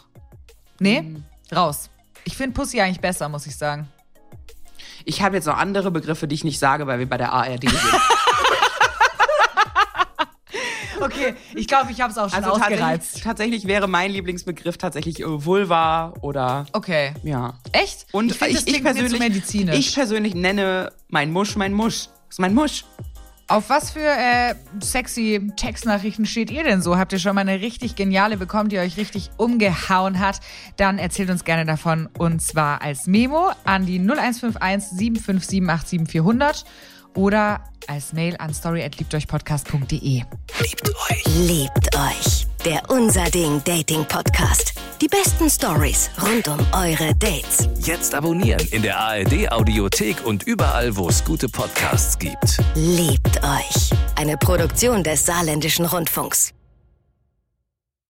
Nee? 0.78 1.02
Mhm. 1.02 1.24
Raus. 1.54 1.90
Ich 2.24 2.36
finde 2.36 2.54
Pussy 2.54 2.80
eigentlich 2.80 3.00
besser, 3.00 3.28
muss 3.28 3.46
ich 3.46 3.56
sagen. 3.56 3.86
Ich 5.04 5.20
habe 5.22 5.36
jetzt 5.36 5.46
noch 5.46 5.56
andere 5.58 5.90
Begriffe, 5.90 6.26
die 6.28 6.34
ich 6.34 6.44
nicht 6.44 6.58
sage, 6.58 6.86
weil 6.86 6.98
wir 6.98 7.08
bei 7.08 7.16
der 7.18 7.32
ARD 7.32 7.68
sind. 7.68 7.72
Okay, 11.00 11.34
ich 11.54 11.66
glaube, 11.66 11.90
ich 11.92 12.00
habe 12.00 12.12
es 12.12 12.18
auch 12.18 12.28
schon 12.30 12.38
Also 12.44 12.50
ausgereizt. 12.52 12.80
tatsächlich, 12.80 13.22
tatsächlich 13.22 13.66
wäre 13.66 13.88
mein 13.88 14.10
Lieblingsbegriff 14.10 14.76
tatsächlich 14.78 15.20
äh, 15.20 15.24
Vulva 15.44 16.14
oder 16.20 16.66
Okay. 16.72 17.12
ja. 17.22 17.54
Echt? 17.72 18.06
Und 18.12 18.30
ich, 18.32 18.38
find, 18.38 18.52
ich, 18.52 18.66
mir 18.66 18.82
persönlich, 18.82 19.18
medizinisch. 19.18 19.76
ich 19.78 19.94
persönlich 19.94 20.34
nenne 20.34 20.92
mein 21.08 21.32
Musch 21.32 21.56
mein 21.56 21.72
Musch. 21.72 22.06
Das 22.06 22.34
ist 22.36 22.38
mein 22.40 22.54
Musch. 22.54 22.84
Auf 23.48 23.68
was 23.68 23.90
für 23.90 23.98
äh, 24.06 24.54
sexy 24.80 25.50
Textnachrichten 25.56 26.24
steht 26.24 26.52
ihr 26.52 26.62
denn 26.62 26.82
so? 26.82 26.96
Habt 26.96 27.12
ihr 27.12 27.18
schon 27.18 27.34
mal 27.34 27.40
eine 27.40 27.60
richtig 27.60 27.96
geniale 27.96 28.36
bekommen, 28.36 28.68
die 28.68 28.78
euch 28.78 28.96
richtig 28.96 29.30
umgehauen 29.38 30.20
hat? 30.20 30.38
Dann 30.76 30.98
erzählt 30.98 31.30
uns 31.30 31.42
gerne 31.42 31.64
davon 31.64 32.08
und 32.16 32.40
zwar 32.40 32.80
als 32.80 33.08
Memo 33.08 33.50
an 33.64 33.86
die 33.86 33.98
0151 33.98 34.90
757 34.96 35.60
87400 35.62 36.64
oder 37.14 37.64
als 37.86 38.12
Mail 38.12 38.36
an 38.38 38.52
story@liebteuchpodcast.de. 38.54 40.22
Liebt 40.60 40.88
euch. 41.10 41.24
Liebt 41.38 41.96
euch. 41.96 42.46
Der 42.64 42.82
Unser 42.90 43.24
Ding 43.24 43.62
Dating 43.64 44.04
Podcast. 44.04 44.74
Die 45.00 45.08
besten 45.08 45.48
Stories 45.48 46.10
rund 46.20 46.46
um 46.48 46.58
eure 46.72 47.14
Dates. 47.14 47.68
Jetzt 47.78 48.14
abonnieren 48.14 48.66
in 48.70 48.82
der 48.82 48.98
ARD 49.00 49.50
Audiothek 49.50 50.26
und 50.26 50.42
überall, 50.42 50.94
wo 50.96 51.08
es 51.08 51.24
gute 51.24 51.48
Podcasts 51.48 52.18
gibt. 52.18 52.58
Liebt 52.74 53.42
euch. 53.42 53.90
Eine 54.16 54.36
Produktion 54.36 55.02
des 55.02 55.24
Saarländischen 55.24 55.86
Rundfunks. 55.86 56.52